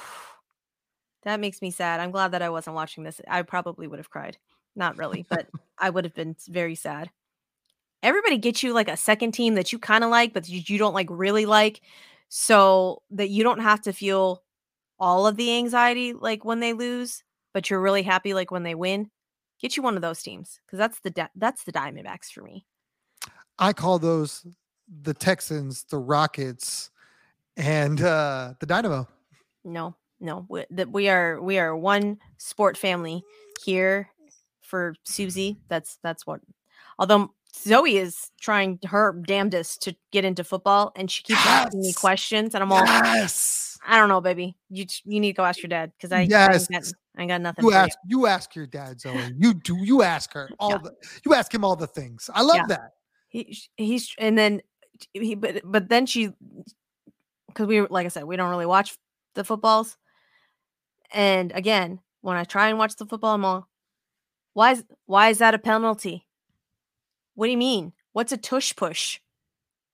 [1.24, 2.00] That makes me sad.
[2.00, 3.20] I'm glad that I wasn't watching this.
[3.28, 4.38] I probably would have cried.
[4.78, 5.48] Not really, but
[5.78, 7.10] I would have been very sad.
[8.04, 10.78] Everybody gets you like a second team that you kind of like, but you, you
[10.78, 11.82] don't like really like,
[12.30, 14.44] so that you don't have to feel
[15.00, 17.24] all of the anxiety like when they lose,
[17.54, 19.10] but you're really happy like when they win.
[19.60, 22.66] Get you one of those teams because that's the di- that's the Diamondbacks for me.
[23.58, 24.46] I call those
[25.02, 26.92] the Texans, the Rockets,
[27.56, 29.08] and uh the Dynamo.
[29.64, 33.24] No, no, we, that we are we are one sport family
[33.64, 34.10] here
[34.62, 35.58] for Suzy.
[35.70, 36.42] That's that's what.
[37.00, 37.34] Although
[37.64, 42.54] Zoe is trying her damnedest to get into football, and she keeps asking me questions,
[42.56, 43.78] and I'm all, Yes.
[43.86, 44.56] I don't know, baby.
[44.70, 46.68] You you need to go ask your dad because I, I ain't Yes.
[46.68, 46.84] got,
[47.18, 47.66] I ain't got nothing.
[47.66, 49.34] You ask you ask your dad, Zoe.
[49.38, 50.78] You do you ask her all Yeah.
[50.84, 50.94] the
[51.26, 52.30] you ask him all the things.
[52.34, 52.66] I love Yeah.
[52.68, 52.92] that.
[53.30, 54.62] He, he's and then
[55.14, 56.34] he but but then she
[57.48, 58.98] because we were- like I said we don't really watch
[59.36, 59.98] the footballs,
[61.14, 63.70] and again when I try and watch the football, I'm all,
[64.54, 66.27] why is why is that a penalty?
[67.38, 67.94] What do you mean?
[68.14, 69.20] What's a tush push?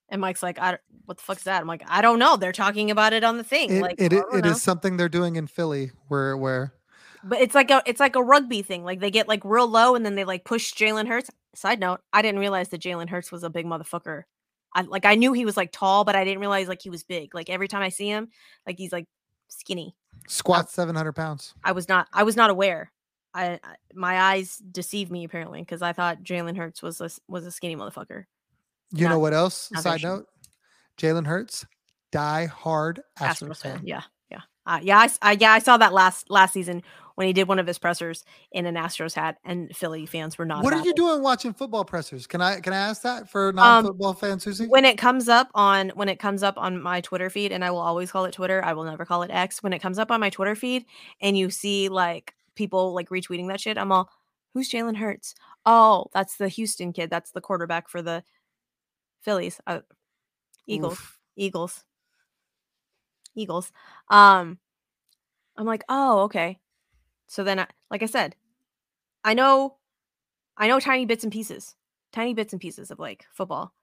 [0.07, 1.59] And Mike's like, I what the fuck is that?
[1.59, 2.37] I'm like, I don't know.
[2.37, 3.69] They're talking about it on the thing.
[3.69, 4.53] It, like, it, I i- it know.
[4.53, 6.73] something they're doing in Philly where where
[7.21, 8.85] But it's like a it's like a rugby thing.
[8.85, 11.29] Like they get like real low and then they like push Jalen Hurts.
[11.53, 14.23] Side note, I didn't realize that Jalen Hurts was a big motherfucker.
[14.73, 17.03] I like I knew he was like tall, but I didn't realize like he was
[17.03, 17.35] big.
[17.35, 18.29] Like every time I see him,
[18.65, 19.05] like he's like
[19.49, 19.95] skinny.
[20.29, 21.53] squat 700 pounds.
[21.63, 22.91] I was not I was not aware.
[23.33, 27.45] I, I my eyes deceive me apparently because I thought Jalen Hurts was a was
[27.45, 28.25] a skinny motherfucker.
[28.91, 29.69] You know what else?
[29.75, 30.09] Side sure.
[30.09, 30.25] note:
[30.97, 31.65] Jalen Hurts,
[32.11, 33.77] die hard Astros, Astros fan.
[33.77, 33.81] fan.
[33.87, 34.99] Yeah, yeah, uh, yeah.
[34.99, 36.83] I, I- yeah I saw that last last season
[37.15, 40.45] when he did one of his pressers in an Astros hat, and Philly fans were
[40.45, 40.63] not.
[40.63, 42.27] What are you doing watching football pressers?
[42.27, 44.67] Can I can I ask that for Um, non-football fans, Suzy?
[44.67, 47.71] when it comes up on when it comes up on my Twitter feed, and I
[47.71, 48.63] will always call it Twitter.
[48.63, 49.63] I will never call it X.
[49.63, 50.85] When it comes up on my Twitter feed,
[51.19, 54.09] and you see like people like retweeting that shit, I'm all,
[54.53, 55.35] "Who's Jalen Hurts?
[55.65, 57.09] Oh, that's the Houston kid.
[57.09, 58.23] That's the quarterback for the
[59.21, 59.81] Phillies, uh,
[60.67, 61.19] Eagles, Oof.
[61.35, 61.83] Eagles,
[63.35, 63.71] Eagles."
[64.09, 64.59] Um,
[65.57, 66.59] I'm like, "Oh, okay."
[67.27, 68.35] So then, I, like I said,
[69.23, 69.77] I know,
[70.57, 71.75] I know tiny bits and pieces,
[72.11, 73.73] tiny bits and pieces of like football.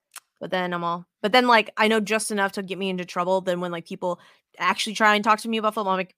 [0.40, 3.04] But then I'm all, but then like I know just enough to get me into
[3.04, 3.42] trouble.
[3.42, 4.20] Then when like people
[4.58, 6.16] actually try and talk to me about football, I'm like,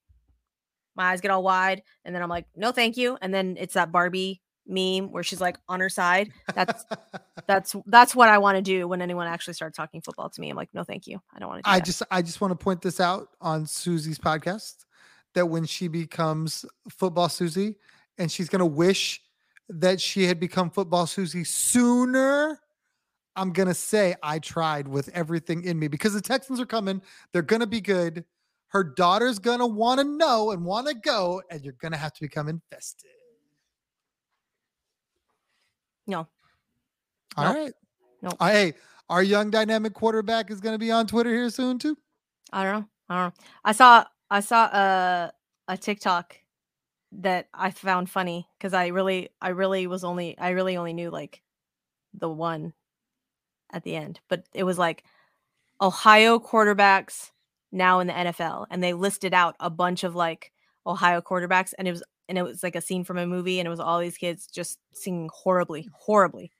[0.97, 3.19] my eyes get all wide, and then I'm like, no, thank you.
[3.21, 6.31] And then it's that Barbie meme where she's like on her side.
[6.55, 6.85] That's
[7.47, 10.51] that's that's what I want to do when anyone actually starts talking football to me.
[10.51, 11.21] I'm like, no, thank you.
[11.35, 11.71] I don't want to.
[11.71, 11.85] Do I that.
[11.85, 14.85] just I just want to point this out on Suzy's podcast
[15.35, 17.77] that when she becomes football Suzy
[18.19, 19.21] and she's gonna wish
[19.69, 22.59] that she had become football Suzy sooner,
[23.37, 27.03] I'm gonna say I tried with everything in me because the Texans are coming.
[27.33, 28.25] They're gonna be good.
[28.73, 32.21] Her daughter's gonna want to know and want to go, and you're gonna have to
[32.23, 33.11] become invested.
[36.07, 36.27] No.
[37.37, 37.53] All No.
[37.55, 37.73] right.
[38.23, 38.31] No.
[38.41, 38.75] Uh, hey,
[39.11, 41.99] our young dynamic quarterback is gonna be on Twitter here soon too.
[42.51, 42.89] I don't know.
[43.11, 43.45] I don't know.
[43.63, 45.33] I saw I saw a
[45.69, 46.39] a TikTok
[47.13, 51.11] that I found funny because I really I really was only I really only knew
[51.11, 51.43] like
[52.15, 52.73] the one
[53.71, 55.05] at the end, but it was like
[55.79, 57.33] Ohio quarterbacks
[57.73, 60.53] now in the NFL, and they listed out a bunch of like
[60.87, 63.67] Ohio quarterbacks, and it was and it was like a scene from a movie, and
[63.67, 66.53] it was all these kids just singing horribly, horribly.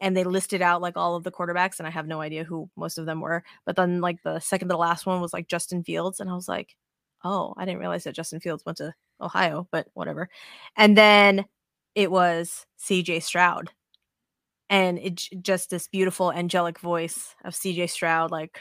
[0.00, 2.70] And they listed out like all of the quarterbacks, and I have no idea who
[2.76, 3.42] most of them were.
[3.66, 6.34] But then like the second to the last one was like Justin Fields, and I
[6.34, 6.76] was like,
[7.24, 10.28] oh, I didn't realize that Justin Fields went to Ohio, but whatever.
[10.76, 11.46] And then
[11.94, 13.70] it was CJ Stroud.
[14.70, 18.60] And it just this beautiful angelic voice of CJ Stroud, like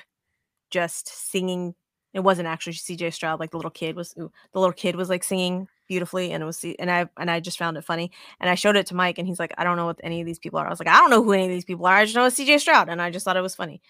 [0.69, 1.75] just singing.
[2.13, 4.13] It wasn't actually CJ Stroud, like the little kid was.
[4.19, 6.63] ooh, the little kid was like singing beautifully, and it was.
[6.79, 8.11] And I and I just found it funny.
[8.39, 10.25] And I showed it to Mike, and he's like, I don't know what any of
[10.25, 10.65] these people are.
[10.67, 11.95] I was like, I don't know who any of these people are.
[11.95, 13.81] I just know it's CJ Stroud, and I just thought it was funny.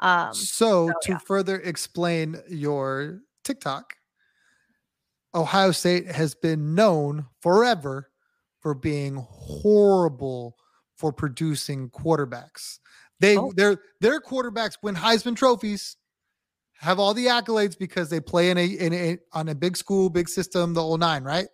[0.00, 3.94] Um, so so, to further explain your TikTok,
[5.34, 8.10] Ohio State has been known forever
[8.60, 10.56] for being horrible
[10.96, 12.78] for producing quarterbacks.
[13.20, 13.52] They Oh.
[13.54, 15.96] their their quarterbacks win Heisman trophies,
[16.80, 20.08] have all the accolades because they play in a in a on a big school,
[20.08, 21.46] big system, the whole nine, right?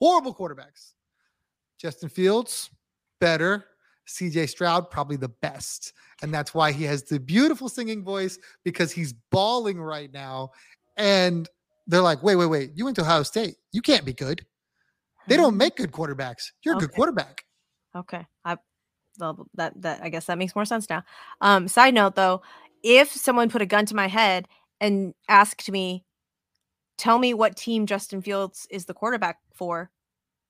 [0.00, 0.92] Horrible quarterbacks.
[1.78, 2.70] Justin Fields,
[3.20, 3.64] better.
[4.08, 5.92] CJ Stroud, probably the best.
[6.22, 10.50] And that's why he has the beautiful singing voice because he's bawling right now.
[10.96, 11.48] And
[11.86, 12.70] they're like, wait, wait, wait.
[12.74, 13.54] You went to Ohio State.
[13.72, 14.44] You can't be good.
[15.28, 15.58] They don't hmm.
[15.58, 16.50] make good quarterbacks.
[16.64, 17.44] You're a good quarterback.
[17.94, 18.26] Okay.
[18.44, 18.56] I
[19.18, 21.04] well, that that I guess that makes more sense now.
[21.40, 22.42] Um side note though,
[22.82, 24.48] if someone put a gun to my head
[24.82, 26.04] and asked me
[26.98, 29.90] tell me what team Justin Fields is the quarterback for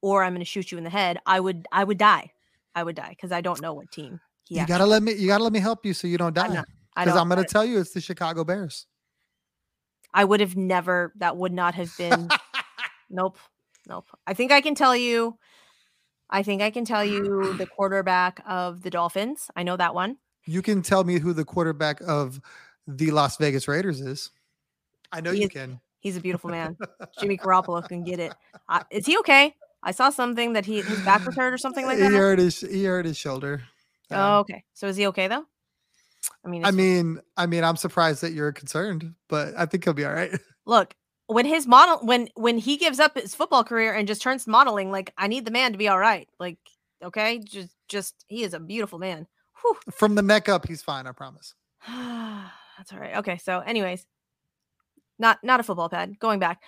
[0.01, 2.33] or I'm going to shoot you in the head, I would I would die.
[2.75, 5.29] I would die cuz I don't know what team he you gotta let me you
[5.29, 6.65] gotta let me help you so you don't die.
[6.97, 8.87] Because I'm gonna tell you it's the Chicago Bears.
[10.15, 12.29] I would have never that would not have been
[13.11, 13.39] nope.
[13.87, 14.07] Nope.
[14.27, 15.37] I think I can tell you
[16.31, 19.51] I think I can tell you the quarterback of the Dolphins.
[19.55, 20.17] I know that one.
[20.47, 22.41] you can tell me who the quarterback of
[22.87, 24.31] the Las Vegas Raiders is.
[25.11, 25.81] I know He you is- can.
[26.01, 26.77] He's a beautiful man.
[27.21, 28.35] Jimmy Garoppolo can get it.
[28.69, 29.55] Uh, is he okay?
[29.85, 32.11] I saw something that he his back was hurt or something like that.
[32.11, 33.63] he hurt his he hurt his shoulder.
[34.11, 34.65] Um, Oh, okay.
[34.75, 35.45] So is he okay though?
[36.45, 39.93] I mean, I mean, I mean, I'm surprised that you're concerned, but I think he'll
[39.95, 40.31] be all right.
[40.67, 40.93] look
[41.27, 44.51] when his model when when he gives up his football career and just turns to
[44.51, 46.29] modeling, like I need the man to be all right.
[46.41, 46.59] Like,
[47.03, 49.29] okay, just just he is a beautiful man.
[49.63, 49.77] Whew.
[49.93, 51.07] From the neck up, he's fine.
[51.07, 51.55] I promise.
[52.83, 53.17] That's all right.
[53.19, 54.05] Okay, so anyways,
[55.17, 56.19] not not a football pad.
[56.19, 56.61] Going back,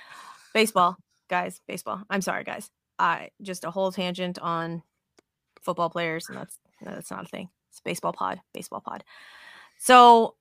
[0.53, 0.97] baseball,
[1.29, 2.03] guys, baseball.
[2.09, 2.71] I'm sorry, guys.
[3.01, 4.85] I just a whole tangent on
[5.61, 7.49] football players, and that's that's not a thing.
[7.71, 9.03] It's baseball pod, baseball pod.
[9.79, 10.37] So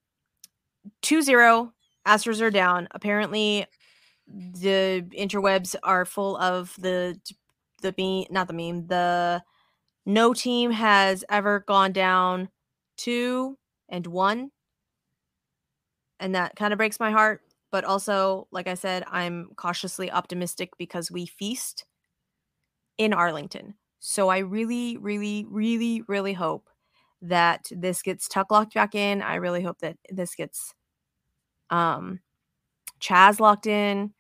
[1.01, 1.71] 2-0,
[2.07, 2.87] Astros are down.
[2.91, 3.65] Apparently,
[4.27, 7.19] the interwebs are full of the
[7.81, 8.85] the meme, not the meme.
[8.85, 9.41] The
[10.05, 12.49] no team has ever gone down
[12.95, 13.57] two
[13.89, 14.51] and one
[16.19, 17.41] and that kind of breaks my heart
[17.71, 21.85] but also like i said i'm cautiously optimistic because we feast
[22.97, 23.73] in arlington.
[23.99, 26.69] So i really really really really hope
[27.21, 29.21] that this gets tuck locked back in.
[29.21, 30.73] I really hope that this gets
[31.69, 32.19] um
[32.99, 34.13] chas locked in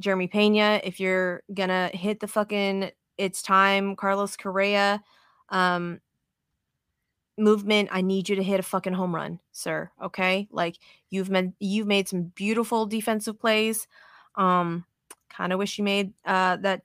[0.00, 5.02] jeremy pena if you're gonna hit the fucking it's time carlos correa
[5.50, 6.00] um
[7.40, 10.48] movement i need you to hit a fucking home run sir okay?
[10.50, 10.76] Like
[11.10, 13.86] you've made you've made some beautiful defensive plays
[14.36, 14.84] um
[15.28, 16.82] kind of wish you made uh that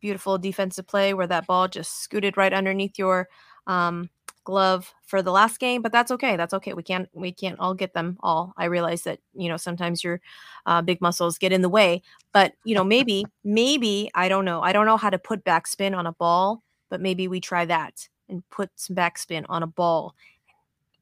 [0.00, 3.28] beautiful defensive play where that ball just scooted right underneath your
[3.66, 4.10] um
[4.44, 7.74] glove for the last game but that's okay that's okay we can't we can't all
[7.74, 8.52] get them all.
[8.56, 10.20] I realize that you know sometimes your
[10.66, 12.02] uh, big muscles get in the way
[12.32, 15.96] but you know maybe maybe i don't know i don't know how to put backspin
[15.96, 20.14] on a ball but maybe we try that and put some backspin on a ball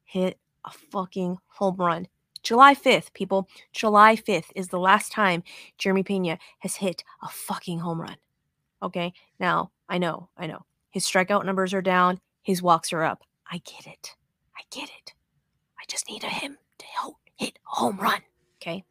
[0.03, 2.07] hit a fucking home run
[2.43, 3.47] July 5th, people.
[3.71, 5.43] July 5th is the last time
[5.77, 8.15] Jeremy Pena has hit a fucking home run.
[8.81, 9.13] Okay.
[9.39, 10.65] Now, I know, I know.
[10.89, 13.23] His strikeout numbers are down, his walks are up.
[13.49, 14.15] I get it.
[14.57, 15.13] I get it.
[15.79, 18.21] I just need him to ho- hit a home run.
[18.61, 18.83] Okay.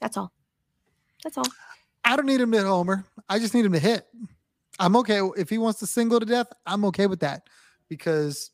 [0.00, 0.32] That's all.
[1.24, 1.46] That's all.
[2.04, 3.04] I don't need him to hit homer.
[3.28, 4.06] I just need him to hit.
[4.78, 6.48] I'm okay if he wants to single to death.
[6.66, 7.48] I'm okay with that
[7.88, 8.50] because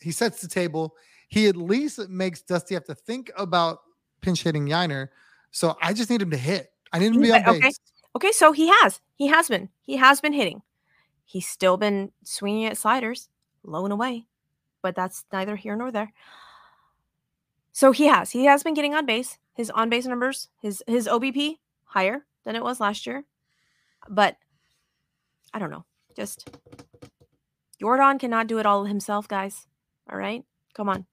[0.00, 0.94] he sets the table.
[1.28, 3.80] He at least makes Dusty have to think about
[4.20, 5.08] pinch hitting Yainer.
[5.50, 6.72] So I just need him to hit.
[6.92, 7.56] I need him to be on base.
[7.56, 7.72] Okay.
[8.16, 9.00] Okay, so he has.
[9.14, 9.68] He has been.
[9.82, 10.62] He has been hitting.
[11.24, 13.28] He's still been swinging at sliders,
[13.62, 14.26] low and away,
[14.82, 16.12] but that's neither here nor there.
[17.72, 18.30] So he has.
[18.30, 19.38] He has been getting on base.
[19.54, 23.24] His on base numbers, his his OBP higher than it was last year.
[24.08, 24.36] But
[25.52, 25.84] I don't know.
[26.16, 26.48] Just
[27.80, 29.66] Jordan cannot do it all himself, guys.
[30.10, 30.44] All right?
[30.74, 31.06] Come on.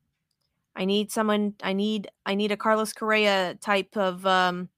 [0.76, 4.70] I need someone I need I need a Carlos Correa type of um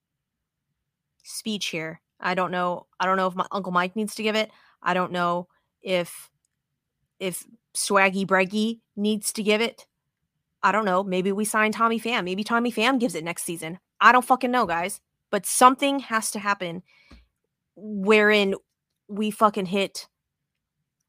[1.23, 2.01] speech here.
[2.19, 2.87] I don't know.
[2.99, 4.51] I don't know if my Uncle Mike needs to give it.
[4.81, 5.47] I don't know
[5.81, 6.29] if
[7.19, 9.87] if Swaggy Breggy needs to give it.
[10.63, 11.03] I don't know.
[11.03, 12.23] Maybe we sign Tommy Pham.
[12.23, 13.79] Maybe Tommy Pham gives it next season.
[14.01, 15.01] I don't fucking know, guys.
[15.29, 16.83] But something has to happen
[17.75, 18.55] wherein
[19.07, 20.07] we fucking hit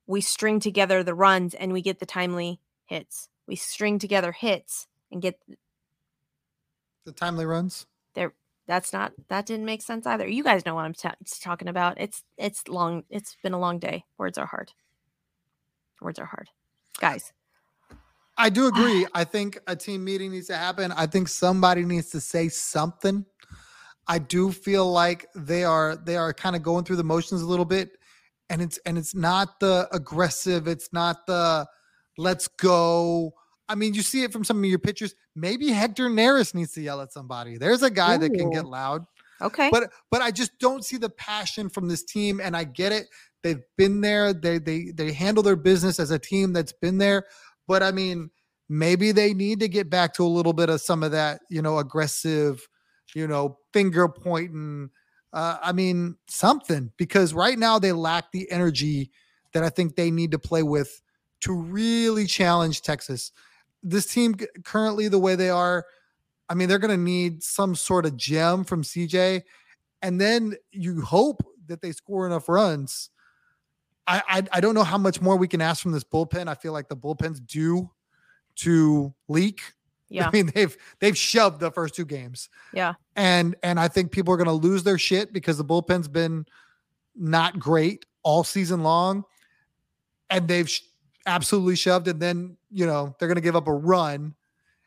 [0.08, 3.28] we string together the runs and we get the timely hits.
[3.46, 5.38] We string together hits and get
[7.04, 7.86] the timely runs.
[8.14, 8.32] There
[8.66, 10.26] that's not that didn't make sense either.
[10.26, 12.00] You guys know what I'm ta- talking about.
[12.00, 14.04] It's it's long it's been a long day.
[14.16, 14.72] Words are hard.
[16.00, 16.48] Words are hard.
[16.98, 17.32] Guys.
[18.38, 19.06] I do agree.
[19.14, 20.90] I think a team meeting needs to happen.
[20.90, 23.26] I think somebody needs to say something.
[24.09, 27.47] I do feel like they are they are kind of going through the motions a
[27.47, 27.90] little bit
[28.51, 31.66] and it's and it's not the aggressive, it's not the
[32.16, 33.32] let's go.
[33.68, 35.14] I mean, you see it from some of your pictures.
[35.36, 37.59] Maybe Hector Neris needs to yell at somebody.
[37.59, 38.18] There's a guy Ooh.
[38.18, 39.05] that can get loud.
[39.40, 39.68] Okay.
[39.70, 43.06] But but I just don't see the passion from this team and I get it.
[43.43, 44.32] They've been there.
[44.32, 47.26] They they they handle their business as a team that's been there.
[47.66, 48.30] But I mean,
[48.68, 51.62] maybe they need to get back to a little bit of some of that, you
[51.62, 52.66] know, aggressive,
[53.14, 54.90] you know, finger pointing,
[55.32, 59.10] uh, I mean, something because right now they lack the energy
[59.52, 61.02] that I think they need to play with
[61.40, 63.32] to really challenge Texas.
[63.82, 65.86] This team currently, the way they are,
[66.48, 69.43] I mean, they're going to need some sort of gem from CJ,
[70.02, 73.10] and then you hope that they score enough runs.
[74.06, 76.48] I, I, I don't know how much more we can ask from this bullpen.
[76.48, 77.90] I feel like the bullpen's due
[78.56, 79.60] to leak
[80.09, 80.28] yeah.
[80.28, 82.48] I mean, they've they've shoved the first two games.
[82.72, 82.94] Yeah.
[83.16, 86.47] And and I think people are going to lose their shit because the bullpen's been
[87.14, 89.24] not great all season long,
[90.30, 90.82] and they've sh-
[91.26, 92.09] absolutely shoved.
[92.09, 94.35] And then you know they're going to give up a run,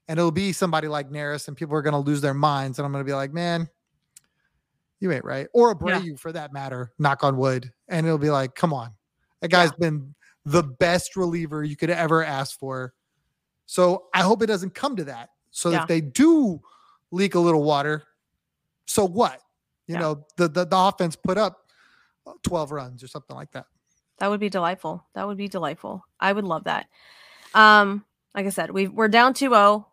[0.07, 2.79] and it'll be somebody like Neris, and people are going to lose their minds.
[2.79, 3.69] And I'm going to be like, man,
[4.99, 6.15] you ain't right, or Abreu yeah.
[6.17, 6.91] for that matter.
[6.97, 8.91] Knock on wood, and it'll be like, come on,
[9.41, 9.89] that guy's yeah.
[9.89, 10.15] been
[10.45, 12.93] the best reliever you could ever ask for
[13.71, 15.29] so I hope it doesn't come to that.
[15.51, 15.83] So yeah.
[15.83, 16.59] if they do
[17.11, 18.03] leak a little water,
[18.85, 19.39] so what?
[19.87, 20.01] You yeah.
[20.01, 21.71] know, the, the the offense put up
[22.43, 23.67] 12 runs or something like that.
[24.19, 25.05] That would be delightful.
[25.15, 26.03] That would be delightful.
[26.19, 26.87] I would love that.
[27.53, 28.03] Um,
[28.35, 29.85] like I said, we we're down 2-0.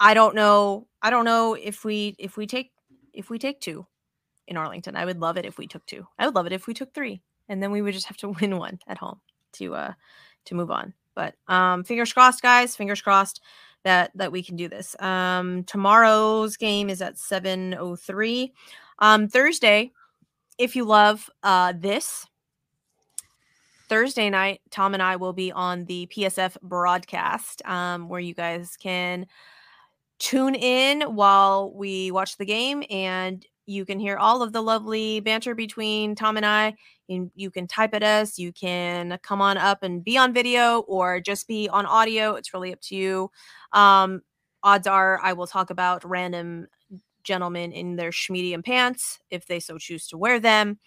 [0.00, 0.86] I don't know.
[1.02, 2.72] I don't know if we if we take
[3.12, 3.86] if we take two
[4.48, 4.96] in Arlington.
[4.96, 6.06] I would love it if we took two.
[6.18, 8.28] I would love it if we took three, and then we would just have to
[8.40, 9.20] win one at home
[9.56, 9.92] to uh
[10.46, 10.94] to move on.
[11.14, 12.76] But um, fingers crossed, guys.
[12.76, 13.40] Fingers crossed
[13.84, 14.96] that that we can do this.
[15.00, 18.52] Um, tomorrow's game is at seven oh three.
[18.98, 19.92] Um, Thursday,
[20.58, 22.26] if you love uh, this.
[23.86, 28.78] Thursday night, Tom and I will be on the PSF broadcast, um, where you guys
[28.80, 29.26] can
[30.18, 35.20] tune in while we watch the game and you can hear all of the lovely
[35.20, 36.74] banter between Tom and I.
[37.08, 38.38] You, you can type at us.
[38.38, 42.34] You can come on up and be on video or just be on audio.
[42.34, 43.30] It's really up to you.
[43.72, 44.22] Um,
[44.62, 46.66] odds are I will talk about random
[47.22, 50.78] gentlemen in their schmedium pants if they so choose to wear them.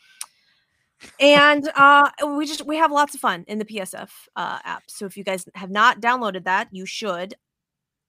[1.20, 4.84] And uh, we just we have lots of fun in the PSF uh, app.
[4.88, 7.36] So if you guys have not downloaded that, you should.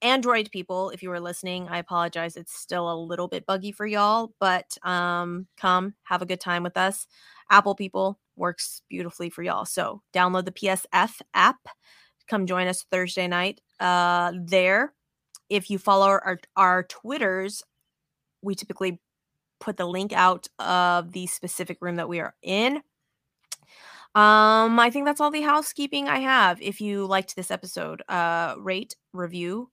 [0.00, 2.36] Android people, if you were listening, I apologize.
[2.36, 6.62] It's still a little bit buggy for y'all, but um, come have a good time
[6.62, 7.06] with us.
[7.50, 9.64] Apple people works beautifully for y'all.
[9.64, 11.58] So download the PSF app.
[12.28, 14.94] Come join us Thursday night uh, there.
[15.48, 17.64] If you follow our, our Twitters,
[18.42, 19.00] we typically
[19.60, 22.76] put the link out of the specific room that we are in.
[24.14, 26.60] Um, I think that's all the housekeeping I have.
[26.62, 29.70] If you liked this episode, uh, rate, review,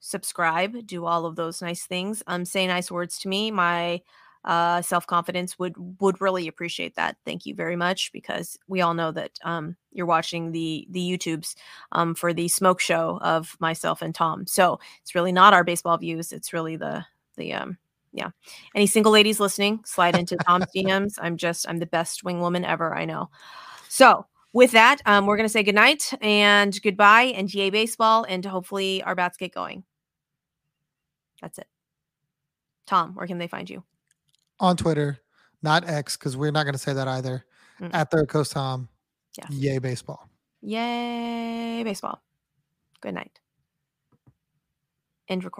[0.00, 2.22] subscribe, do all of those nice things.
[2.26, 3.50] Um, say nice words to me.
[3.50, 4.02] My
[4.44, 7.16] uh, self confidence would would really appreciate that.
[7.24, 11.54] Thank you very much because we all know that um, you're watching the the YouTubes
[11.92, 14.46] um, for the smoke show of myself and Tom.
[14.46, 16.32] So it's really not our baseball views.
[16.32, 17.04] It's really the
[17.36, 17.78] the um
[18.12, 18.30] yeah.
[18.74, 21.14] Any single ladies listening, slide into Tom's DMs.
[21.20, 22.94] I'm just I'm the best wing woman ever.
[22.96, 23.30] I know.
[23.88, 29.02] So with that, um, we're gonna say goodnight and goodbye and yay baseball and hopefully
[29.02, 29.84] our bats get going.
[31.42, 31.66] That's it.
[32.86, 33.84] Tom, where can they find you?
[34.60, 35.18] On Twitter,
[35.62, 37.44] not X, because we're not gonna say that either.
[37.80, 37.90] Mm.
[37.92, 38.88] At Third Coast Tom.
[39.36, 39.46] Yeah.
[39.50, 40.28] Yay baseball.
[40.62, 42.20] Yay baseball.
[43.00, 43.38] Good night.
[45.28, 45.56] End recording.